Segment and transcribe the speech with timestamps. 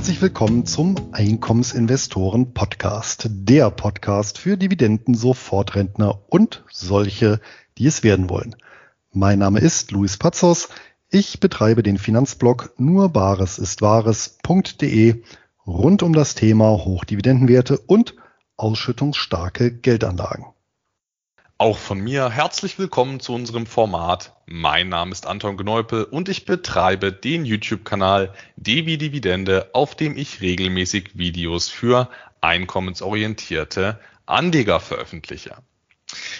[0.00, 7.38] Herzlich willkommen zum Einkommensinvestoren Podcast, der Podcast für Dividenden, Sofortrentner und solche,
[7.76, 8.56] die es werden wollen.
[9.12, 10.70] Mein Name ist Luis Pazos.
[11.10, 15.22] Ich betreibe den Finanzblog nur Bares ist Wahres.de
[15.66, 18.14] rund um das Thema Hochdividendenwerte und
[18.56, 20.46] ausschüttungsstarke Geldanlagen.
[21.60, 24.32] Auch von mir herzlich willkommen zu unserem Format.
[24.46, 30.40] Mein Name ist Anton Gneupel und ich betreibe den YouTube-Kanal Devi Dividende, auf dem ich
[30.40, 32.08] regelmäßig Videos für
[32.40, 35.58] einkommensorientierte Anleger veröffentliche.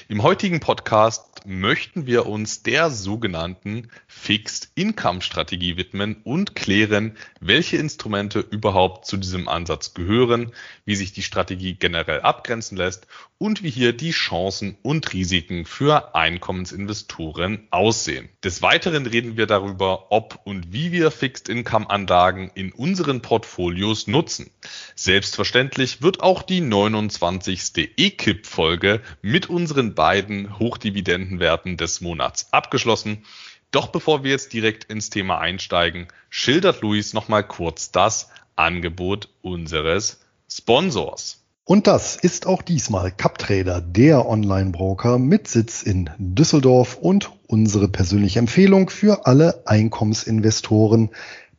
[0.09, 7.77] Im heutigen Podcast möchten wir uns der sogenannten Fixed Income Strategie widmen und klären, welche
[7.77, 10.52] Instrumente überhaupt zu diesem Ansatz gehören,
[10.87, 13.07] wie sich die Strategie generell abgrenzen lässt
[13.40, 18.28] und wie hier die Chancen und Risiken für Einkommensinvestoren aussehen.
[18.45, 24.06] Des Weiteren reden wir darüber, ob und wie wir Fixed Income Anlagen in unseren Portfolios
[24.06, 24.50] nutzen.
[24.95, 27.92] Selbstverständlich wird auch die 29.
[27.96, 33.24] EKIP Folge mit unseren beiden Hochdividendenwerten des Monats abgeschlossen.
[33.70, 40.20] Doch bevor wir jetzt direkt ins Thema einsteigen, schildert Luis nochmal kurz das Angebot unseres
[40.46, 41.40] Sponsors.
[41.71, 48.40] Und das ist auch diesmal CapTrader, der Online-Broker mit Sitz in Düsseldorf und unsere persönliche
[48.40, 51.10] Empfehlung für alle Einkommensinvestoren,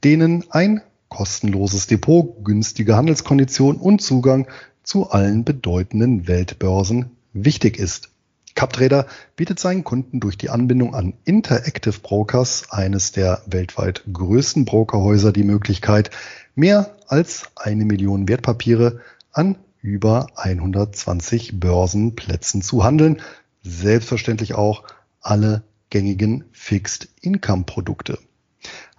[0.03, 4.49] denen ein kostenloses Depot, günstige Handelskonditionen und Zugang
[4.83, 8.09] zu allen bedeutenden Weltbörsen wichtig ist.
[8.53, 15.31] CapTrader bietet seinen Kunden durch die Anbindung an Interactive Brokers, eines der weltweit größten Brokerhäuser,
[15.31, 16.11] die Möglichkeit,
[16.53, 18.99] mehr als eine Million Wertpapiere
[19.31, 23.21] an über 120 Börsenplätzen zu handeln.
[23.63, 24.83] Selbstverständlich auch
[25.21, 28.17] alle gängigen Fixed Income Produkte.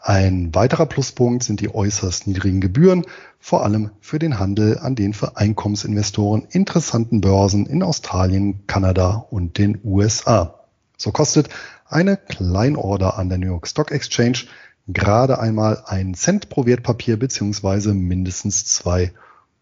[0.01, 3.07] Ein weiterer Pluspunkt sind die äußerst niedrigen Gebühren,
[3.39, 9.59] vor allem für den Handel an den für Einkommensinvestoren interessanten Börsen in Australien, Kanada und
[9.59, 10.67] den USA.
[10.97, 11.49] So kostet
[11.87, 14.45] eine Kleinorder an der New York Stock Exchange
[14.89, 19.13] gerade einmal einen Cent pro Wertpapier beziehungsweise mindestens zwei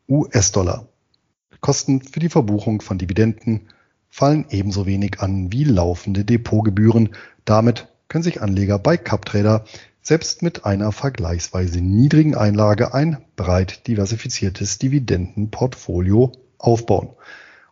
[0.09, 0.90] US-Dollar.
[1.61, 3.69] Kosten für die Verbuchung von Dividenden
[4.09, 7.11] fallen ebenso wenig an wie laufende Depotgebühren.
[7.45, 9.65] Damit können sich Anleger bei CapTrader
[10.03, 17.11] selbst mit einer vergleichsweise niedrigen Einlage ein breit diversifiziertes Dividendenportfolio aufbauen.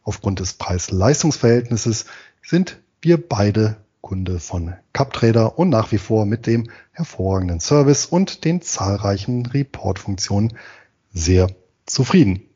[0.04, 2.06] Aufgrund des Preis-Leistungs-Verhältnisses
[2.42, 8.44] sind wir beide Kunde von CapTrader und nach wie vor mit dem hervorragenden Service und
[8.44, 10.56] den zahlreichen Report-Funktionen
[11.12, 11.48] sehr
[11.84, 12.47] zufrieden.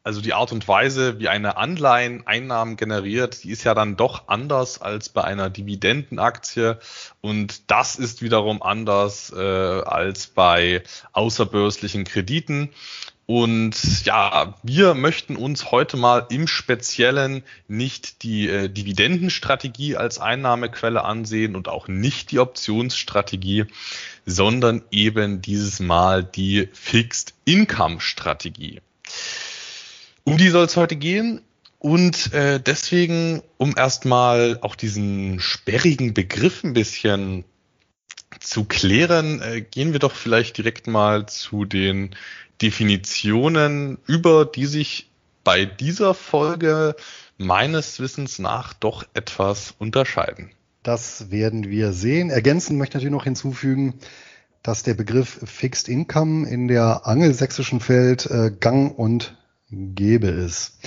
[0.03, 4.27] also die Art und Weise, wie eine Anleihen Einnahmen generiert, die ist ja dann doch
[4.27, 6.79] anders als bei einer Dividendenaktie.
[7.21, 12.69] Und das ist wiederum anders äh, als bei außerbörslichen Krediten.
[13.27, 21.05] Und ja, wir möchten uns heute mal im Speziellen nicht die äh, Dividendenstrategie als Einnahmequelle
[21.05, 23.67] ansehen und auch nicht die Optionsstrategie,
[24.25, 28.81] sondern eben dieses Mal die Fixed Income Strategie.
[30.23, 31.41] Um die soll es heute gehen.
[31.79, 37.43] Und äh, deswegen, um erstmal auch diesen sperrigen Begriff ein bisschen
[38.39, 42.15] zu klären, äh, gehen wir doch vielleicht direkt mal zu den
[42.61, 45.09] Definitionen, über die sich
[45.43, 46.95] bei dieser Folge
[47.37, 50.51] meines Wissens nach doch etwas unterscheiden.
[50.83, 52.29] Das werden wir sehen.
[52.29, 53.95] Ergänzend möchte ich natürlich noch hinzufügen,
[54.61, 59.35] dass der Begriff Fixed Income in der angelsächsischen Welt äh, gang und
[59.71, 60.79] gäbe ist.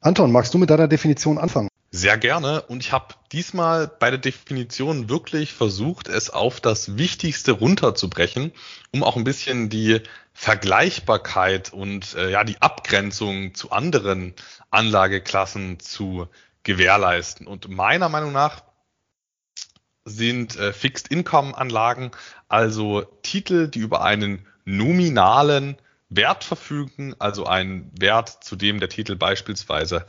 [0.00, 1.68] Anton, magst du mit deiner Definition anfangen?
[1.94, 2.62] Sehr gerne.
[2.62, 8.52] Und ich habe diesmal bei der Definition wirklich versucht, es auf das Wichtigste runterzubrechen,
[8.92, 10.00] um auch ein bisschen die
[10.32, 14.32] Vergleichbarkeit und äh, ja die Abgrenzung zu anderen
[14.70, 16.28] Anlageklassen zu
[16.62, 17.46] gewährleisten.
[17.46, 18.62] Und meiner Meinung nach
[20.06, 22.10] sind äh, Fixed Income Anlagen
[22.48, 25.76] also Titel, die über einen nominalen
[26.16, 30.06] Wert verfügen, also einen Wert, zu dem der Titel beispielsweise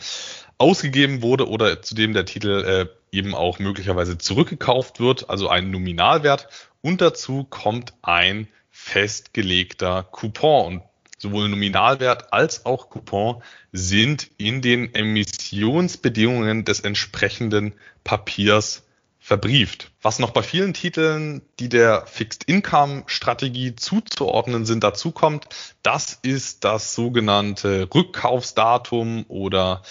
[0.58, 5.72] ausgegeben wurde oder zu dem der Titel äh, eben auch möglicherweise zurückgekauft wird, also einen
[5.72, 6.48] Nominalwert.
[6.82, 10.66] Und dazu kommt ein festgelegter Coupon.
[10.66, 10.84] Und
[11.18, 13.42] sowohl Nominalwert als auch Coupon
[13.72, 17.74] sind in den Emissionsbedingungen des entsprechenden
[18.04, 18.84] Papiers
[19.24, 19.90] verbrieft.
[20.02, 25.48] Was noch bei vielen Titeln, die der Fixed Income Strategie zuzuordnen sind, dazu kommt,
[25.82, 29.82] das ist das sogenannte Rückkaufsdatum oder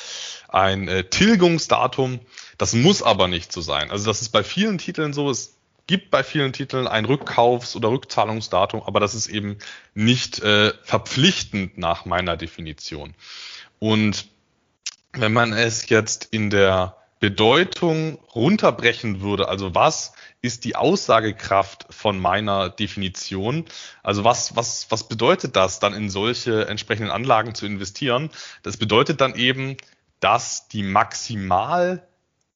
[0.49, 2.21] ein äh, Tilgungsdatum.
[2.59, 3.91] Das muss aber nicht so sein.
[3.91, 5.31] Also das ist bei vielen Titeln so.
[5.31, 5.57] Es
[5.87, 9.57] gibt bei vielen Titeln ein Rückkaufs- oder Rückzahlungsdatum, aber das ist eben
[9.95, 13.15] nicht äh, verpflichtend nach meiner Definition.
[13.79, 14.27] Und
[15.15, 22.19] wenn man es jetzt in der Bedeutung runterbrechen würde, also was ist die Aussagekraft von
[22.19, 23.65] meiner Definition?
[24.03, 28.29] Also was, was, was bedeutet das dann in solche entsprechenden Anlagen zu investieren?
[28.65, 29.77] Das bedeutet dann eben,
[30.19, 32.09] dass die maximal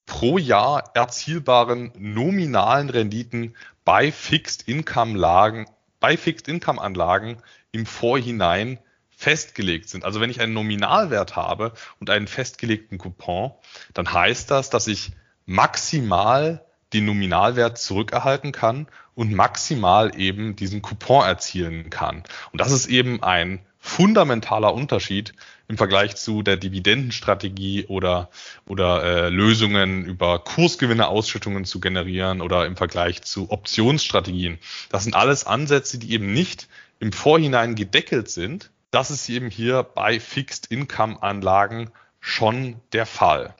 [0.04, 3.54] pro Jahr erzielbaren nominalen Renditen
[3.84, 5.66] bei Fixed Income Lagen,
[6.00, 7.40] bei Fixed Income Anlagen
[7.70, 8.80] im Vorhinein
[9.16, 10.04] festgelegt sind.
[10.04, 13.52] Also wenn ich einen Nominalwert habe und einen festgelegten Coupon,
[13.94, 15.12] dann heißt das, dass ich
[15.46, 22.22] maximal den Nominalwert zurückerhalten kann und maximal eben diesen Coupon erzielen kann.
[22.52, 25.32] Und das ist eben ein fundamentaler Unterschied
[25.69, 28.30] im Vergleich zu der Dividendenstrategie oder,
[28.66, 34.58] oder äh, Lösungen über Kursgewinne, Ausschüttungen zu generieren oder im Vergleich zu Optionsstrategien.
[34.90, 39.82] Das sind alles Ansätze, die eben nicht im Vorhinein gedeckelt sind, das ist eben hier
[39.82, 43.54] bei Fixed Income Anlagen schon der Fall.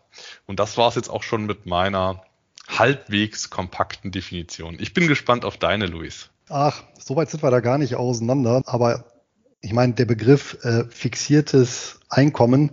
[0.47, 2.23] Und das war es jetzt auch schon mit meiner
[2.67, 4.79] halbwegs kompakten Definition.
[4.81, 6.31] Ich bin gespannt auf deine, Luis.
[6.49, 8.63] Ach, soweit sind wir da gar nicht auseinander.
[8.65, 9.05] Aber
[9.61, 12.71] ich meine, der Begriff äh, fixiertes Einkommen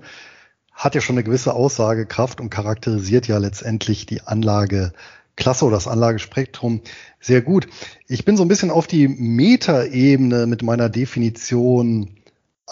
[0.72, 6.80] hat ja schon eine gewisse Aussagekraft und charakterisiert ja letztendlich die Anlageklasse oder das Anlagespektrum
[7.20, 7.68] sehr gut.
[8.08, 12.23] Ich bin so ein bisschen auf die Metaebene mit meiner Definition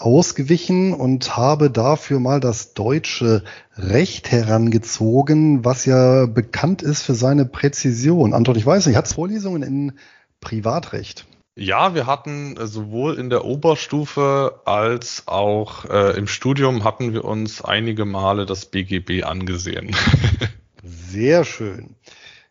[0.01, 3.43] ausgewichen und habe dafür mal das deutsche
[3.77, 8.33] Recht herangezogen, was ja bekannt ist für seine Präzision.
[8.33, 9.93] Anton, ich weiß nicht, hat es Vorlesungen in
[10.39, 11.25] Privatrecht?
[11.55, 17.25] Ja, wir hatten äh, sowohl in der Oberstufe als auch äh, im Studium hatten wir
[17.25, 19.95] uns einige Male das BGB angesehen.
[20.83, 21.95] Sehr schön.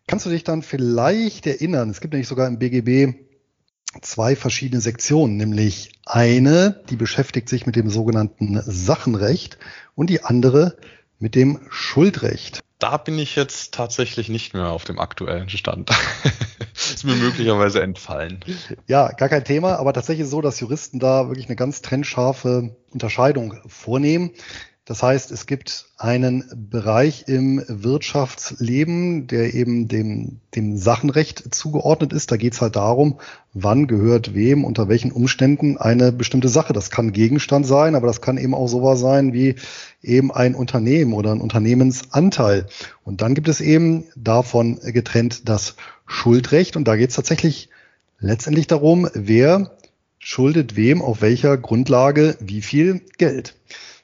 [0.06, 3.29] Kannst du dich dann vielleicht erinnern, es gibt nämlich sogar im BGB
[4.00, 9.58] zwei verschiedene Sektionen, nämlich eine, die beschäftigt sich mit dem sogenannten Sachenrecht
[9.94, 10.76] und die andere
[11.18, 12.60] mit dem Schuldrecht.
[12.78, 15.90] Da bin ich jetzt tatsächlich nicht mehr auf dem aktuellen Stand.
[16.74, 18.40] ist mir möglicherweise entfallen.
[18.86, 23.60] Ja, gar kein Thema, aber tatsächlich so, dass Juristen da wirklich eine ganz trennscharfe Unterscheidung
[23.66, 24.30] vornehmen.
[24.86, 32.32] Das heißt, es gibt einen Bereich im Wirtschaftsleben, der eben dem, dem Sachenrecht zugeordnet ist.
[32.32, 33.20] Da geht es halt darum,
[33.52, 36.72] wann gehört wem, unter welchen Umständen eine bestimmte Sache.
[36.72, 39.56] Das kann Gegenstand sein, aber das kann eben auch sowas sein wie
[40.02, 42.66] eben ein Unternehmen oder ein Unternehmensanteil.
[43.04, 46.76] Und dann gibt es eben davon getrennt das Schuldrecht.
[46.76, 47.68] Und da geht es tatsächlich
[48.18, 49.72] letztendlich darum, wer
[50.18, 53.54] schuldet wem auf welcher Grundlage wie viel Geld.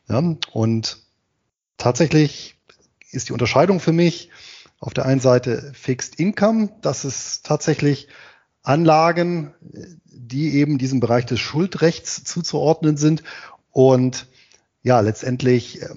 [0.08, 0.22] Ja,
[0.52, 0.98] und
[1.76, 2.56] tatsächlich
[3.10, 4.30] ist die Unterscheidung für mich
[4.78, 8.08] auf der einen Seite Fixed Income, das ist tatsächlich
[8.62, 9.54] Anlagen,
[10.04, 13.22] die eben diesem Bereich des Schuldrechts zuzuordnen sind
[13.72, 14.26] und
[14.82, 15.88] ja, letztendlich äh,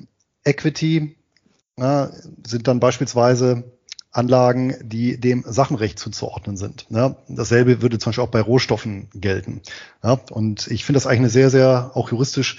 [0.44, 1.16] Equity
[1.78, 2.12] ja,
[2.46, 3.64] sind dann beispielsweise
[4.12, 6.88] Anlagen, die dem Sachenrecht zuzuordnen sind.
[6.90, 9.62] Ja, dasselbe würde zum Beispiel auch bei Rohstoffen gelten.
[10.04, 12.58] Ja, und ich finde das eigentlich eine sehr, sehr auch juristisch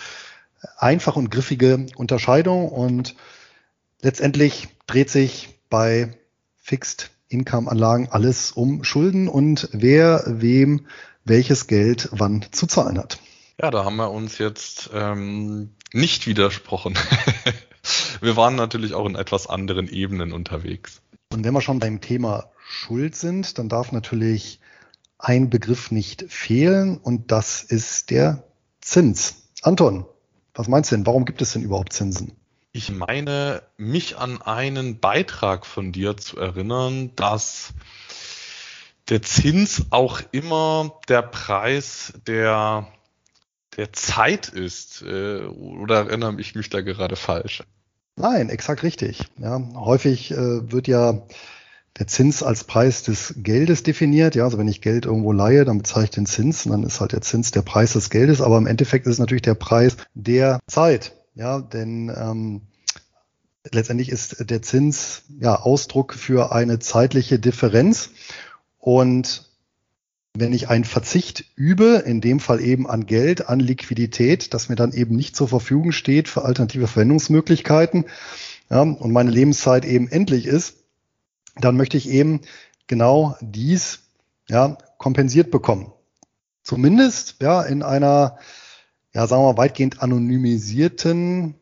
[0.77, 3.15] einfache und griffige Unterscheidung und
[4.01, 6.17] letztendlich dreht sich bei
[6.57, 10.87] Fixed Income Anlagen alles um Schulden und wer wem
[11.25, 13.19] welches Geld wann zu zahlen hat.
[13.61, 16.99] Ja, da haben wir uns jetzt ähm, nicht widersprochen.
[18.21, 21.03] wir waren natürlich auch in etwas anderen Ebenen unterwegs.
[21.33, 24.61] Und wenn wir schon beim Thema Schuld sind, dann darf natürlich
[25.19, 28.45] ein Begriff nicht fehlen und das ist der
[28.81, 29.35] Zins.
[29.63, 30.07] Anton,
[30.55, 31.07] was meinst du denn?
[31.07, 32.33] Warum gibt es denn überhaupt Zinsen?
[32.73, 37.73] Ich meine, mich an einen Beitrag von dir zu erinnern, dass
[39.09, 42.87] der Zins auch immer der Preis der,
[43.77, 45.03] der Zeit ist.
[45.03, 47.65] Äh, oder erinnere ich mich da gerade falsch?
[48.17, 49.25] Nein, exakt richtig.
[49.39, 51.23] Ja, häufig äh, wird ja
[51.99, 54.35] der Zins als Preis des Geldes definiert.
[54.35, 57.01] Ja, also wenn ich Geld irgendwo leihe, dann bezahle ich den Zins und dann ist
[57.01, 58.41] halt der Zins der Preis des Geldes.
[58.41, 61.13] Aber im Endeffekt ist es natürlich der Preis der Zeit.
[61.35, 62.63] Ja, denn ähm,
[63.71, 68.11] letztendlich ist der Zins ja Ausdruck für eine zeitliche Differenz.
[68.79, 69.51] Und
[70.35, 74.77] wenn ich einen Verzicht übe, in dem Fall eben an Geld, an Liquidität, das mir
[74.77, 78.07] dann eben nicht zur Verfügung steht für alternative Verwendungsmöglichkeiten,
[78.71, 80.80] ja, und meine Lebenszeit eben endlich ist,
[81.57, 82.41] dann möchte ich eben
[82.87, 84.01] genau dies
[84.49, 85.93] ja, kompensiert bekommen.
[86.63, 88.39] Zumindest ja, in einer,
[89.15, 91.55] ja, sagen wir mal, weitgehend anonymisierten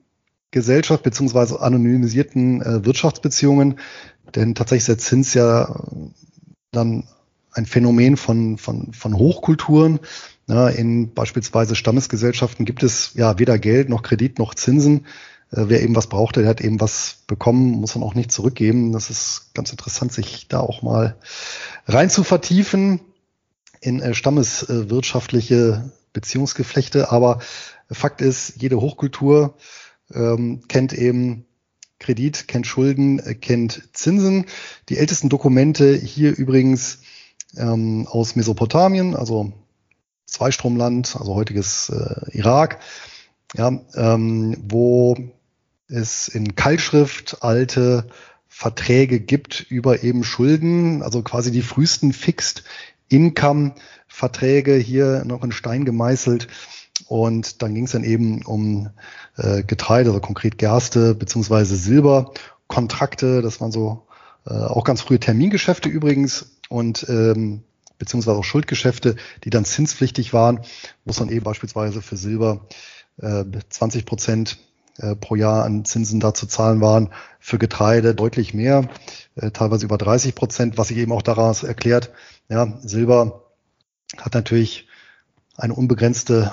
[0.50, 3.78] Gesellschaft beziehungsweise anonymisierten äh, Wirtschaftsbeziehungen,
[4.34, 5.84] denn tatsächlich ist der Zins ja
[6.70, 7.04] dann
[7.52, 10.00] ein Phänomen von, von, von Hochkulturen.
[10.46, 15.06] Ja, in beispielsweise Stammesgesellschaften gibt es ja weder Geld noch Kredit noch Zinsen.
[15.50, 18.92] Äh, wer eben was brauchte, der hat eben was bekommen, muss dann auch nicht zurückgeben.
[18.92, 21.16] Das ist ganz interessant, sich da auch mal
[21.86, 23.00] rein zu vertiefen
[23.80, 27.10] in äh, stammeswirtschaftliche Beziehungsgeflechte.
[27.10, 27.40] Aber
[27.90, 29.54] Fakt ist, jede Hochkultur
[30.12, 31.46] ähm, kennt eben
[31.98, 34.46] Kredit, kennt Schulden, äh, kennt Zinsen.
[34.88, 37.00] Die ältesten Dokumente hier übrigens
[37.56, 39.52] ähm, aus Mesopotamien, also
[40.26, 42.80] Zweistromland, also heutiges äh, Irak,
[43.56, 45.16] ja, ähm, wo
[45.88, 48.06] es in Keilschrift alte
[48.48, 52.64] Verträge gibt über eben Schulden, also quasi die frühesten Fixed
[53.08, 53.74] Income
[54.06, 56.48] Verträge hier noch in Stein gemeißelt.
[57.06, 58.90] Und dann ging es dann eben um
[59.36, 63.40] äh, Getreide, also konkret Gerste beziehungsweise Silberkontrakte.
[63.40, 64.06] Das waren so
[64.46, 67.62] äh, auch ganz frühe Termingeschäfte übrigens und ähm,
[67.98, 70.60] beziehungsweise auch Schuldgeschäfte, die dann zinspflichtig waren,
[71.04, 72.66] wo es dann eben beispielsweise für Silber
[73.20, 74.58] äh, 20 Prozent
[74.98, 78.88] äh, pro Jahr an Zinsen da zu zahlen waren, für Getreide deutlich mehr,
[79.36, 82.10] äh, teilweise über 30 Prozent, was sich eben auch daraus erklärt,
[82.48, 83.44] ja, Silber
[84.16, 84.88] hat natürlich
[85.56, 86.52] eine unbegrenzte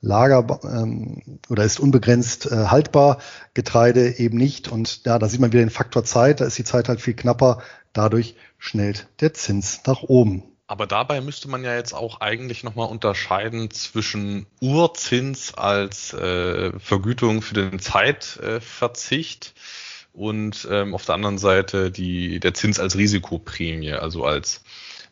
[0.00, 3.18] Lager ähm, oder ist unbegrenzt äh, haltbar,
[3.54, 4.68] Getreide eben nicht.
[4.68, 7.14] Und ja, da sieht man wieder den Faktor Zeit, da ist die Zeit halt viel
[7.14, 7.62] knapper,
[7.92, 10.44] dadurch schnellt der Zins nach oben.
[10.68, 17.40] Aber dabei müsste man ja jetzt auch eigentlich nochmal unterscheiden zwischen Urzins als äh, Vergütung
[17.40, 23.92] für den Zeitverzicht äh, und ähm, auf der anderen Seite die, der Zins als Risikoprämie,
[23.92, 24.62] also als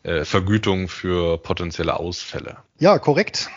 [0.03, 2.57] äh, Vergütung für potenzielle Ausfälle.
[2.79, 3.49] Ja, korrekt.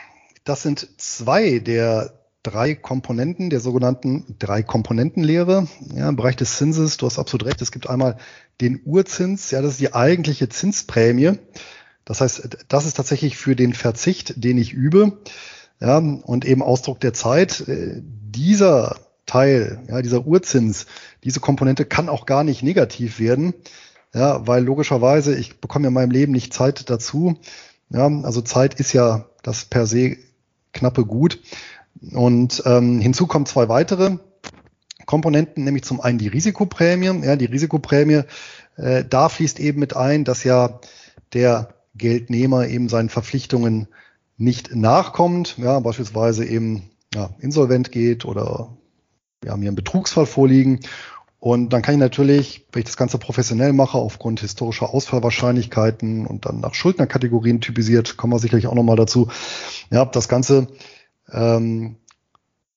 [0.44, 2.14] Das sind zwei der
[2.44, 6.96] drei Komponenten der sogenannten drei Komponentenlehre ja, im Bereich des Zinses.
[6.96, 7.60] Du hast absolut recht.
[7.60, 8.18] Es gibt einmal
[8.60, 9.50] den Urzins.
[9.50, 11.38] Ja, das ist die eigentliche Zinsprämie.
[12.08, 15.18] Das heißt, das ist tatsächlich für den Verzicht, den ich übe.
[15.78, 17.68] Ja, und eben Ausdruck der Zeit.
[17.68, 18.96] Äh, dieser
[19.26, 20.86] Teil, ja, dieser Urzins,
[21.22, 23.52] diese Komponente kann auch gar nicht negativ werden.
[24.14, 27.36] Ja, weil logischerweise, ich bekomme ja in meinem Leben nicht Zeit dazu.
[27.90, 30.16] Ja, also Zeit ist ja das per se
[30.72, 31.40] knappe Gut.
[32.12, 34.16] Und ähm, hinzu kommen zwei weitere
[35.04, 37.22] Komponenten, nämlich zum einen die Risikoprämie.
[37.22, 38.22] Ja, die Risikoprämie,
[38.76, 40.80] äh, da fließt eben mit ein, dass ja
[41.34, 43.88] der Geldnehmer eben seinen Verpflichtungen
[44.36, 48.76] nicht nachkommt, ja, beispielsweise eben ja, insolvent geht oder
[49.40, 50.80] wir haben hier einen Betrugsfall vorliegen.
[51.40, 56.46] Und dann kann ich natürlich, wenn ich das Ganze professionell mache, aufgrund historischer Ausfallwahrscheinlichkeiten und
[56.46, 59.28] dann nach Schuldnerkategorien typisiert, kommen wir sicherlich auch nochmal dazu,
[59.90, 60.66] ja, das Ganze
[61.30, 61.96] ähm,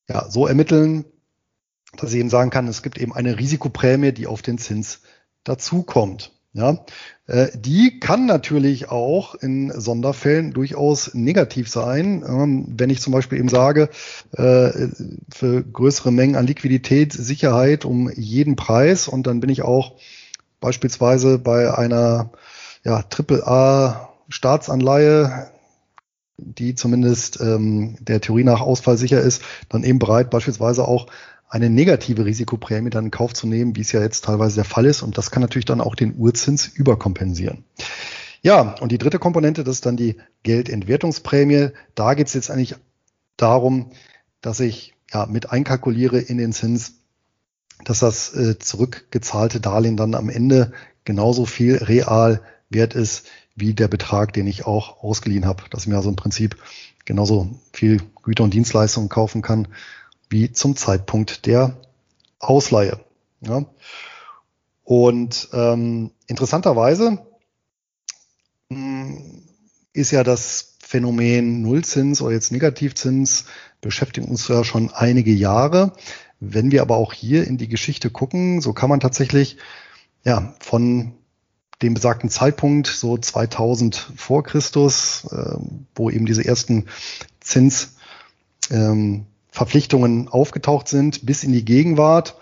[0.08, 1.06] ja, so ermitteln,
[1.98, 5.01] dass ich eben sagen kann, es gibt eben eine Risikoprämie, die auf den Zins
[5.44, 6.32] dazukommt.
[6.53, 6.84] Ja,
[7.27, 12.25] äh, die kann natürlich auch in Sonderfällen durchaus negativ sein.
[12.27, 13.89] Ähm, wenn ich zum Beispiel eben sage,
[14.34, 14.89] äh,
[15.34, 19.93] für größere Mengen an Liquidität, Sicherheit um jeden Preis und dann bin ich auch
[20.60, 22.31] beispielsweise bei einer
[22.84, 25.51] ja, AAA Staatsanleihe
[26.43, 31.08] die zumindest ähm, der Theorie nach ausfallsicher ist, dann eben bereit, beispielsweise auch
[31.51, 34.86] eine negative Risikoprämie dann in Kauf zu nehmen, wie es ja jetzt teilweise der Fall
[34.86, 35.01] ist.
[35.01, 37.65] Und das kann natürlich dann auch den Urzins überkompensieren.
[38.41, 41.72] Ja, und die dritte Komponente, das ist dann die Geldentwertungsprämie.
[41.93, 42.75] Da geht es jetzt eigentlich
[43.36, 43.91] darum,
[44.39, 46.93] dass ich ja mit einkalkuliere in den Zins,
[47.84, 50.72] dass das äh, zurückgezahlte Darlehen dann am Ende
[51.03, 55.88] genauso viel real wert ist wie der Betrag, den ich auch ausgeliehen habe, dass ich
[55.88, 56.55] mir also im Prinzip
[57.03, 59.67] genauso viel Güter und Dienstleistungen kaufen kann
[60.32, 61.78] wie zum Zeitpunkt der
[62.40, 63.00] Ausleihe.
[63.42, 63.66] Ja.
[64.84, 67.20] Und ähm, interessanterweise
[68.70, 69.44] mh, hm,
[69.94, 73.46] ist ja das Phänomen Nullzins oder jetzt Negativzins
[73.82, 75.94] beschäftigt uns ja schon einige Jahre.
[76.40, 79.58] Wenn wir aber auch hier in die Geschichte gucken, so kann man tatsächlich
[80.24, 81.14] ja von
[81.82, 85.56] dem besagten Zeitpunkt, so 2000 vor Christus, äh,
[85.96, 86.88] wo eben diese ersten
[87.40, 88.02] Zinsverpflichtungen
[88.72, 92.38] ähm, aufgetaucht sind, bis in die Gegenwart.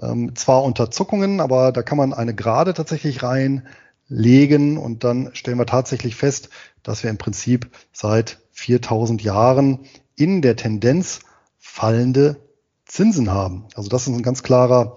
[0.00, 5.58] Ähm, zwar unter Zuckungen, aber da kann man eine Gerade tatsächlich reinlegen und dann stellen
[5.58, 6.48] wir tatsächlich fest,
[6.82, 9.80] dass wir im Prinzip seit 4000 Jahren
[10.16, 11.20] in der Tendenz
[11.58, 12.36] fallende
[12.84, 13.66] Zinsen haben.
[13.74, 14.96] Also das ist ein ganz klarer,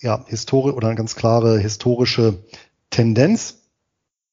[0.00, 2.44] ja, Historie oder eine ganz klare historische
[2.90, 3.62] Tendenz.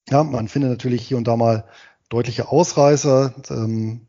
[0.09, 1.65] Ja, man findet natürlich hier und da mal
[2.09, 3.33] deutliche Ausreißer.
[3.49, 4.07] Ähm,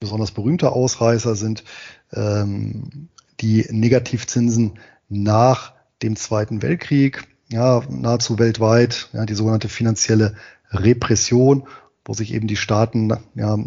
[0.00, 1.64] besonders berühmte Ausreißer sind
[2.12, 3.08] ähm,
[3.40, 4.78] die Negativzinsen
[5.08, 10.34] nach dem Zweiten Weltkrieg, ja, nahezu weltweit, ja, die sogenannte finanzielle
[10.70, 11.66] Repression,
[12.04, 13.58] wo sich eben die Staaten, ja,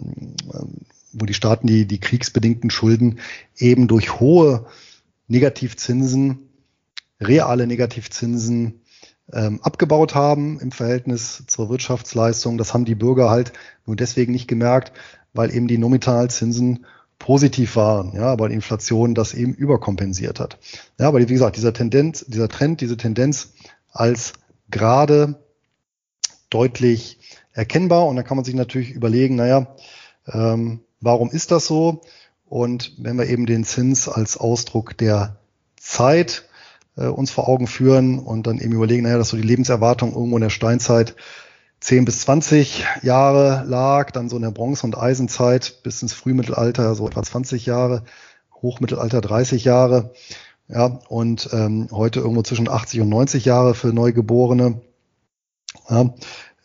[1.14, 3.20] wo die Staaten die, die kriegsbedingten Schulden
[3.58, 4.66] eben durch hohe
[5.28, 6.40] Negativzinsen,
[7.20, 8.82] reale Negativzinsen
[9.34, 12.58] ähm, abgebaut haben im Verhältnis zur Wirtschaftsleistung.
[12.58, 13.54] Das haben die Bürger halt
[13.86, 14.92] nur deswegen nicht gemerkt,
[15.34, 16.86] weil eben die Nominalzinsen
[17.20, 20.58] positiv waren, ja, aber die Inflation das eben überkompensiert hat.
[21.00, 23.54] Ja, aber wie gesagt, dieser Tendenz, dieser Trend, diese Tendenz
[23.92, 24.34] als
[24.72, 25.36] gerade
[26.50, 27.20] deutlich
[27.54, 29.76] erkennbar und da kann man sich natürlich überlegen, naja,
[30.28, 32.02] ähm, warum ist das so?
[32.46, 35.38] Und wenn wir eben den Zins als Ausdruck der
[35.78, 36.50] Zeit
[36.98, 40.38] äh, uns vor Augen führen und dann eben überlegen, naja, dass so die Lebenserwartung irgendwo
[40.38, 41.16] in der Steinzeit
[41.82, 46.96] 10 bis 20 Jahre lag, dann so in der Bronze- und Eisenzeit bis ins Frühmittelalter
[46.96, 48.04] so etwa 20 Jahre,
[48.62, 50.14] Hochmittelalter 30 Jahre,
[50.68, 54.82] ja, und ähm, heute irgendwo zwischen 80 und 90 Jahre für Neugeborene.
[55.90, 56.14] Ja,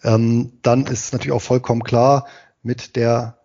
[0.05, 2.27] ähm, dann ist natürlich auch vollkommen klar,
[2.63, 3.39] mit der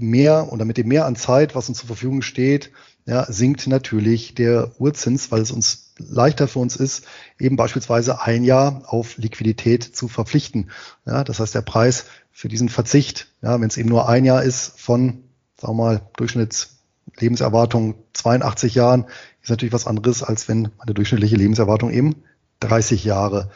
[0.00, 2.70] mehr oder mit dem Mehr an Zeit, was uns zur Verfügung steht,
[3.06, 7.04] ja, sinkt natürlich der Urzins, weil es uns leichter für uns ist,
[7.38, 10.70] eben beispielsweise ein Jahr auf Liquidität zu verpflichten.
[11.06, 14.42] Ja, das heißt, der Preis für diesen Verzicht, ja, wenn es eben nur ein Jahr
[14.42, 15.24] ist von,
[15.60, 19.04] sagen wir mal, Durchschnittslebenserwartung 82 Jahren,
[19.42, 22.24] ist natürlich was anderes, als wenn eine durchschnittliche Lebenserwartung eben
[22.60, 23.50] 30 Jahre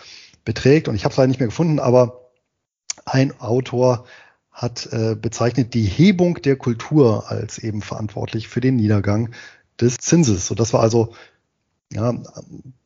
[0.44, 0.88] beträgt.
[0.88, 2.30] Und ich habe es leider nicht mehr gefunden, aber
[3.06, 4.04] ein Autor
[4.58, 9.30] hat äh, bezeichnet die Hebung der Kultur als eben verantwortlich für den Niedergang
[9.80, 10.48] des Zinses.
[10.48, 11.14] So, das war also
[11.92, 12.12] ja,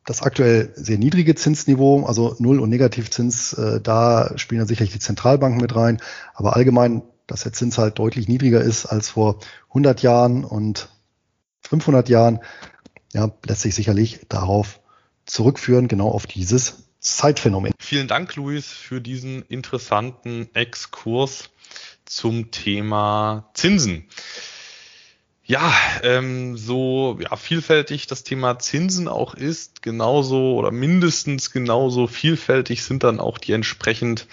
[0.05, 4.99] das aktuell sehr niedrige Zinsniveau, also Null- und Negativzins, äh, da spielen dann sicherlich die
[4.99, 5.99] Zentralbanken mit rein,
[6.35, 10.89] aber allgemein, dass der Zins halt deutlich niedriger ist als vor 100 Jahren und
[11.67, 12.39] 500 Jahren,
[13.13, 14.79] ja, lässt sich sicherlich darauf
[15.25, 17.73] zurückführen, genau auf dieses Zeitphänomen.
[17.79, 21.49] Vielen Dank, Luis, für diesen interessanten Exkurs
[22.05, 24.07] zum Thema Zinsen.
[25.43, 32.83] Ja, ähm, so ja, vielfältig das Thema Zinsen auch ist, genauso oder mindestens genauso vielfältig
[32.83, 34.25] sind dann auch die entsprechend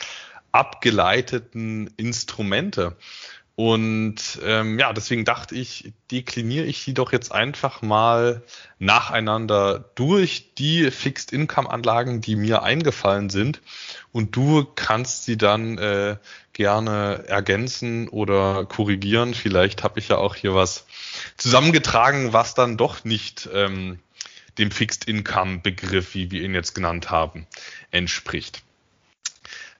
[0.53, 2.97] abgeleiteten Instrumente.
[3.61, 8.43] Und ähm, ja, deswegen dachte ich, dekliniere ich die doch jetzt einfach mal
[8.79, 13.61] nacheinander durch die Fixed Income Anlagen, die mir eingefallen sind.
[14.13, 16.17] Und du kannst sie dann äh,
[16.55, 19.35] gerne ergänzen oder korrigieren.
[19.35, 20.87] Vielleicht habe ich ja auch hier was
[21.37, 23.99] zusammengetragen, was dann doch nicht ähm,
[24.57, 27.47] dem Fixed Income Begriff, wie wir ihn jetzt genannt haben,
[27.91, 28.63] entspricht.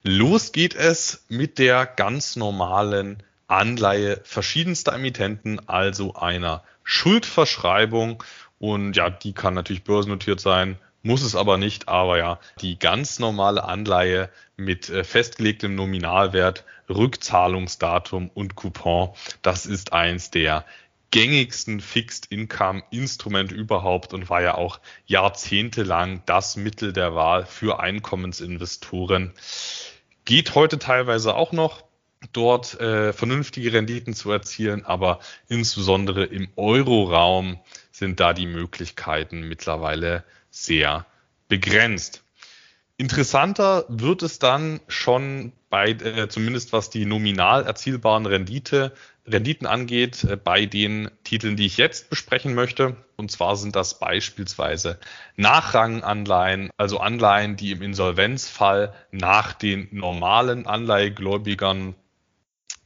[0.03, 8.23] Los geht es mit der ganz normalen Anleihe verschiedenster Emittenten, also einer Schuldverschreibung.
[8.59, 11.89] Und ja, die kann natürlich börsennotiert sein, muss es aber nicht.
[11.89, 19.11] Aber ja, die ganz normale Anleihe mit äh, festgelegtem Nominalwert, Rückzahlungsdatum und Coupon,
[19.43, 20.65] das ist eins der
[21.11, 27.81] gängigsten Fixed Income Instrumente überhaupt und war ja auch jahrzehntelang das Mittel der Wahl für
[27.81, 29.33] Einkommensinvestoren.
[30.25, 31.83] Geht heute teilweise auch noch
[32.33, 37.59] dort äh, vernünftige Renditen zu erzielen, aber insbesondere im Euroraum
[37.91, 41.07] sind da die Möglichkeiten mittlerweile sehr
[41.49, 42.23] begrenzt.
[42.97, 48.93] Interessanter wird es dann schon bei, äh, zumindest was die nominal erzielbaren Rendite,
[49.27, 52.97] Renditen angeht, äh, bei den Titeln, die ich jetzt besprechen möchte.
[53.17, 54.99] Und zwar sind das beispielsweise
[55.37, 61.95] Nachranganleihen, also Anleihen, die im Insolvenzfall nach den normalen Anleihegläubigern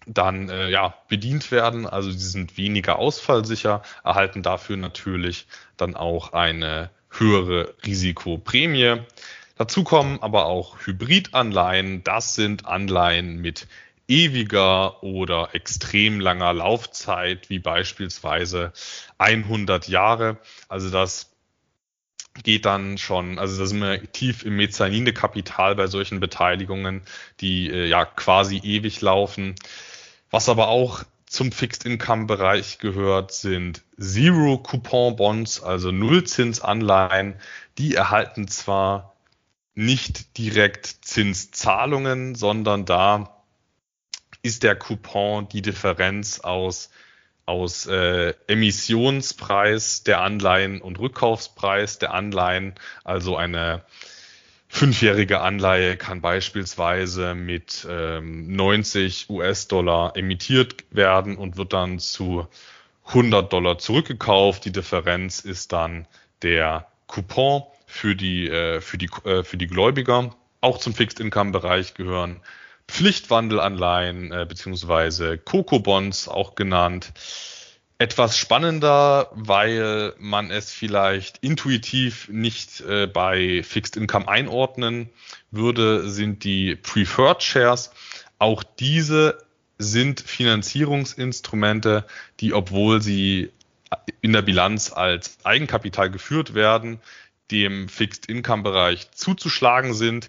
[0.07, 1.87] dann äh, ja, bedient werden.
[1.87, 9.03] Also sie sind weniger ausfallsicher, erhalten dafür natürlich dann auch eine höhere Risikoprämie.
[9.57, 12.03] Dazu kommen aber auch Hybridanleihen.
[12.03, 13.69] Das sind Anleihen mit
[14.09, 18.73] ewiger oder extrem langer Laufzeit, wie beispielsweise
[19.19, 20.39] 100 Jahre.
[20.69, 21.31] Also das
[22.43, 27.03] geht dann schon, also da sind wir tief im Mezzanine-Kapital bei solchen Beteiligungen,
[27.41, 29.55] die äh, ja quasi ewig laufen.
[30.35, 37.37] Was aber auch zum Fixed Income Bereich gehört, sind Zero Coupon Bonds, also Nullzinsanleihen.
[37.79, 39.15] Die erhalten zwar
[39.77, 43.45] nicht direkt Zinszahlungen, sondern da
[44.43, 46.91] ist der Coupon die Differenz aus
[47.47, 52.75] aus äh, Emissionspreis der Anleihen und Rückkaufspreis der Anleihen.
[53.05, 53.85] Also eine
[54.75, 62.49] fünfjährige Anleihe kann beispielsweise mit ähm, 90 US-Dollar emittiert werden und wird dann zu
[63.07, 64.65] 100 Dollar zurückgekauft.
[64.65, 66.09] Die Differenz ist dann
[66.43, 70.35] der Coupon für die, äh, für die, äh, für die Gläubiger.
[70.61, 72.41] Auch zum Fixed Income Bereich gehören
[72.89, 77.13] Pflichtwandelanleihen äh, beziehungsweise Coco-Bonds auch genannt.
[78.05, 85.09] Etwas spannender, weil man es vielleicht intuitiv nicht äh, bei Fixed Income einordnen
[85.51, 87.93] würde, sind die Preferred Shares.
[88.39, 89.39] Auch diese
[89.79, 92.05] sind Finanzierungsinstrumente,
[92.41, 93.53] die, obwohl sie
[94.21, 97.01] in der Bilanz als Eigenkapital geführt werden,
[97.51, 100.29] dem Fixed Income Bereich zuzuschlagen sind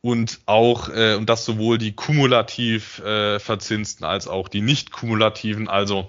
[0.00, 5.68] und auch äh, und das sowohl die kumulativ äh, verzinsten als auch die nicht kumulativen,
[5.68, 6.08] also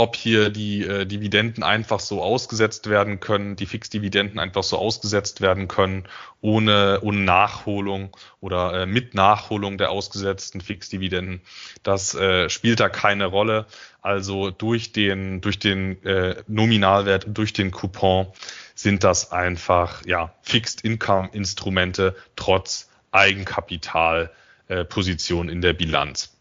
[0.00, 5.42] ob hier die äh, Dividenden einfach so ausgesetzt werden können, die Fixdividenden einfach so ausgesetzt
[5.42, 6.04] werden können,
[6.40, 11.42] ohne, ohne Nachholung oder äh, mit Nachholung der ausgesetzten Fixdividenden.
[11.82, 13.66] Das äh, spielt da keine Rolle.
[14.00, 18.28] Also durch den, durch den äh, Nominalwert, durch den Coupon
[18.74, 26.39] sind das einfach ja, Fixed Income Instrumente trotz Eigenkapitalposition äh, in der Bilanz.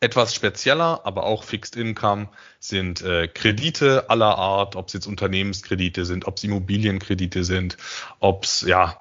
[0.00, 2.28] Etwas spezieller, aber auch Fixed Income
[2.58, 7.76] sind äh, Kredite aller Art, ob es jetzt Unternehmenskredite sind, ob es Immobilienkredite sind,
[8.20, 9.00] ob es ja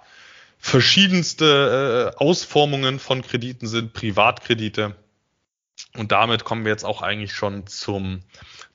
[0.58, 4.96] verschiedenste äh, Ausformungen von Krediten sind, Privatkredite.
[5.96, 8.22] Und damit kommen wir jetzt auch eigentlich schon zum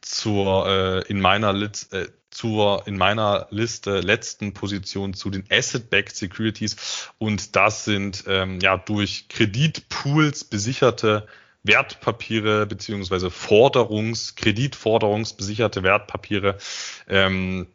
[0.00, 6.14] zur äh, in meiner List, äh, zur in meiner Liste letzten Position zu den Asset-Backed
[6.14, 11.26] Securities und das sind ähm, ja durch Kreditpools besicherte
[11.62, 16.58] Wertpapiere beziehungsweise Forderungs, Kreditforderungsbesicherte Wertpapiere.
[17.08, 17.66] Ähm,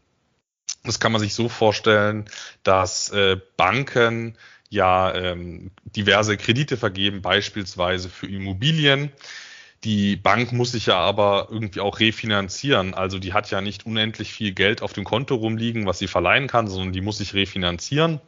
[0.84, 2.26] das kann man sich so vorstellen,
[2.64, 4.38] dass äh, Banken
[4.70, 9.12] ja ähm, diverse Kredite vergeben, beispielsweise für Immobilien.
[9.84, 12.96] Die Bank muss sich ja aber irgendwie auch refinanzieren.
[12.96, 16.48] Also die hat ja nicht unendlich viel Geld auf dem Konto rumliegen, was sie verleihen
[16.48, 18.20] kann, sondern die muss sich refinanzieren.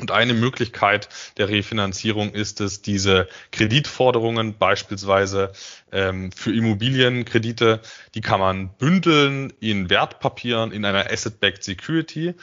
[0.00, 5.52] Und eine Möglichkeit der Refinanzierung ist es, diese Kreditforderungen beispielsweise
[5.92, 7.80] ähm, für Immobilienkredite,
[8.14, 12.34] die kann man bündeln in Wertpapieren in einer Asset-Backed Security.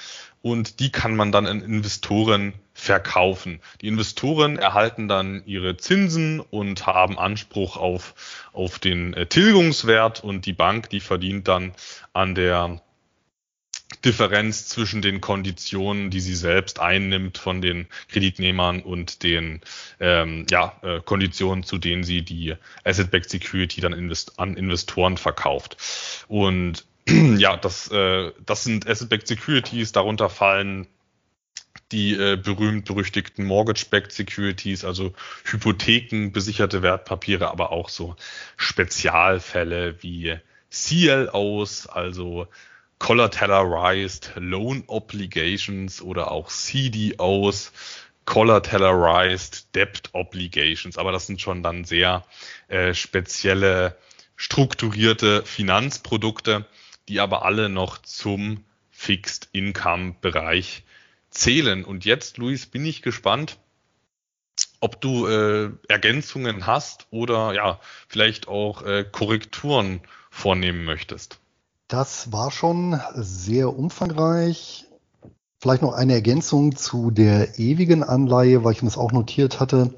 [0.44, 3.60] Und die kann man dann an Investoren verkaufen.
[3.82, 8.14] Die Investoren erhalten dann ihre Zinsen und haben Anspruch auf,
[8.54, 10.24] auf den äh, Tilgungswert.
[10.24, 11.74] Und die Bank, die verdient dann
[12.14, 12.82] an der
[14.08, 19.60] Differenz zwischen den Konditionen, die sie selbst einnimmt von den Kreditnehmern und den
[20.00, 25.76] ähm, ja, äh, Konditionen, zu denen sie die Asset-Backed Security dann invest an Investoren verkauft.
[26.30, 26.86] Und
[27.38, 30.88] ja, das, äh, das sind Asset-Backed Securities, darunter fallen
[31.92, 38.16] die äh, berühmt-berüchtigten Mortgage-Backed Securities, also Hypotheken, besicherte Wertpapiere, aber auch so
[38.56, 40.38] Spezialfälle wie
[40.72, 42.48] CLOs, also
[43.00, 47.72] Collateralized Loan Obligations oder auch CDOs,
[48.26, 50.98] Collateralized Debt Obligations.
[50.98, 52.26] Aber das sind schon dann sehr
[52.68, 53.98] äh, spezielle,
[54.36, 56.66] strukturierte Finanzprodukte,
[57.08, 60.84] die aber alle noch zum Fixed Income Bereich
[61.30, 61.86] zählen.
[61.86, 63.58] Und jetzt, Luis, bin ich gespannt,
[64.80, 71.40] ob du äh, Ergänzungen hast oder ja, vielleicht auch äh, Korrekturen vornehmen möchtest.
[71.88, 74.88] Das war schon sehr umfangreich.
[75.60, 79.94] Vielleicht noch eine Ergänzung zu der ewigen Anleihe, weil ich das auch notiert hatte.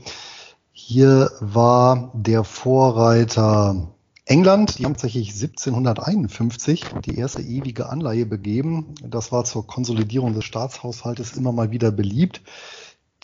[0.71, 3.91] Hier war der Vorreiter
[4.25, 8.93] England, die haben tatsächlich 1751 die erste ewige Anleihe begeben.
[9.03, 12.43] Das war zur Konsolidierung des Staatshaushaltes immer mal wieder beliebt.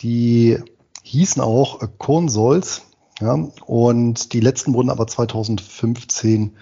[0.00, 0.58] Die
[1.04, 2.82] hießen auch Konsols,
[3.20, 6.56] ja, und die letzten wurden aber 2015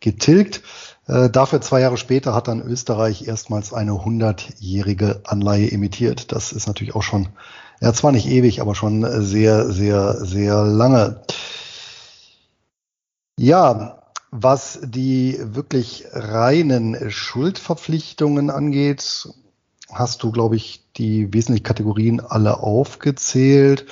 [0.00, 0.62] getilgt.
[1.06, 6.32] Äh, dafür zwei Jahre später hat dann Österreich erstmals eine 100-jährige Anleihe emittiert.
[6.32, 7.28] Das ist natürlich auch schon,
[7.80, 11.20] ja zwar nicht ewig, aber schon sehr, sehr, sehr lange.
[13.38, 14.00] Ja,
[14.36, 19.28] Was die wirklich reinen Schuldverpflichtungen angeht,
[19.92, 23.86] hast du, glaube ich, die wesentlichen Kategorien alle aufgezählt.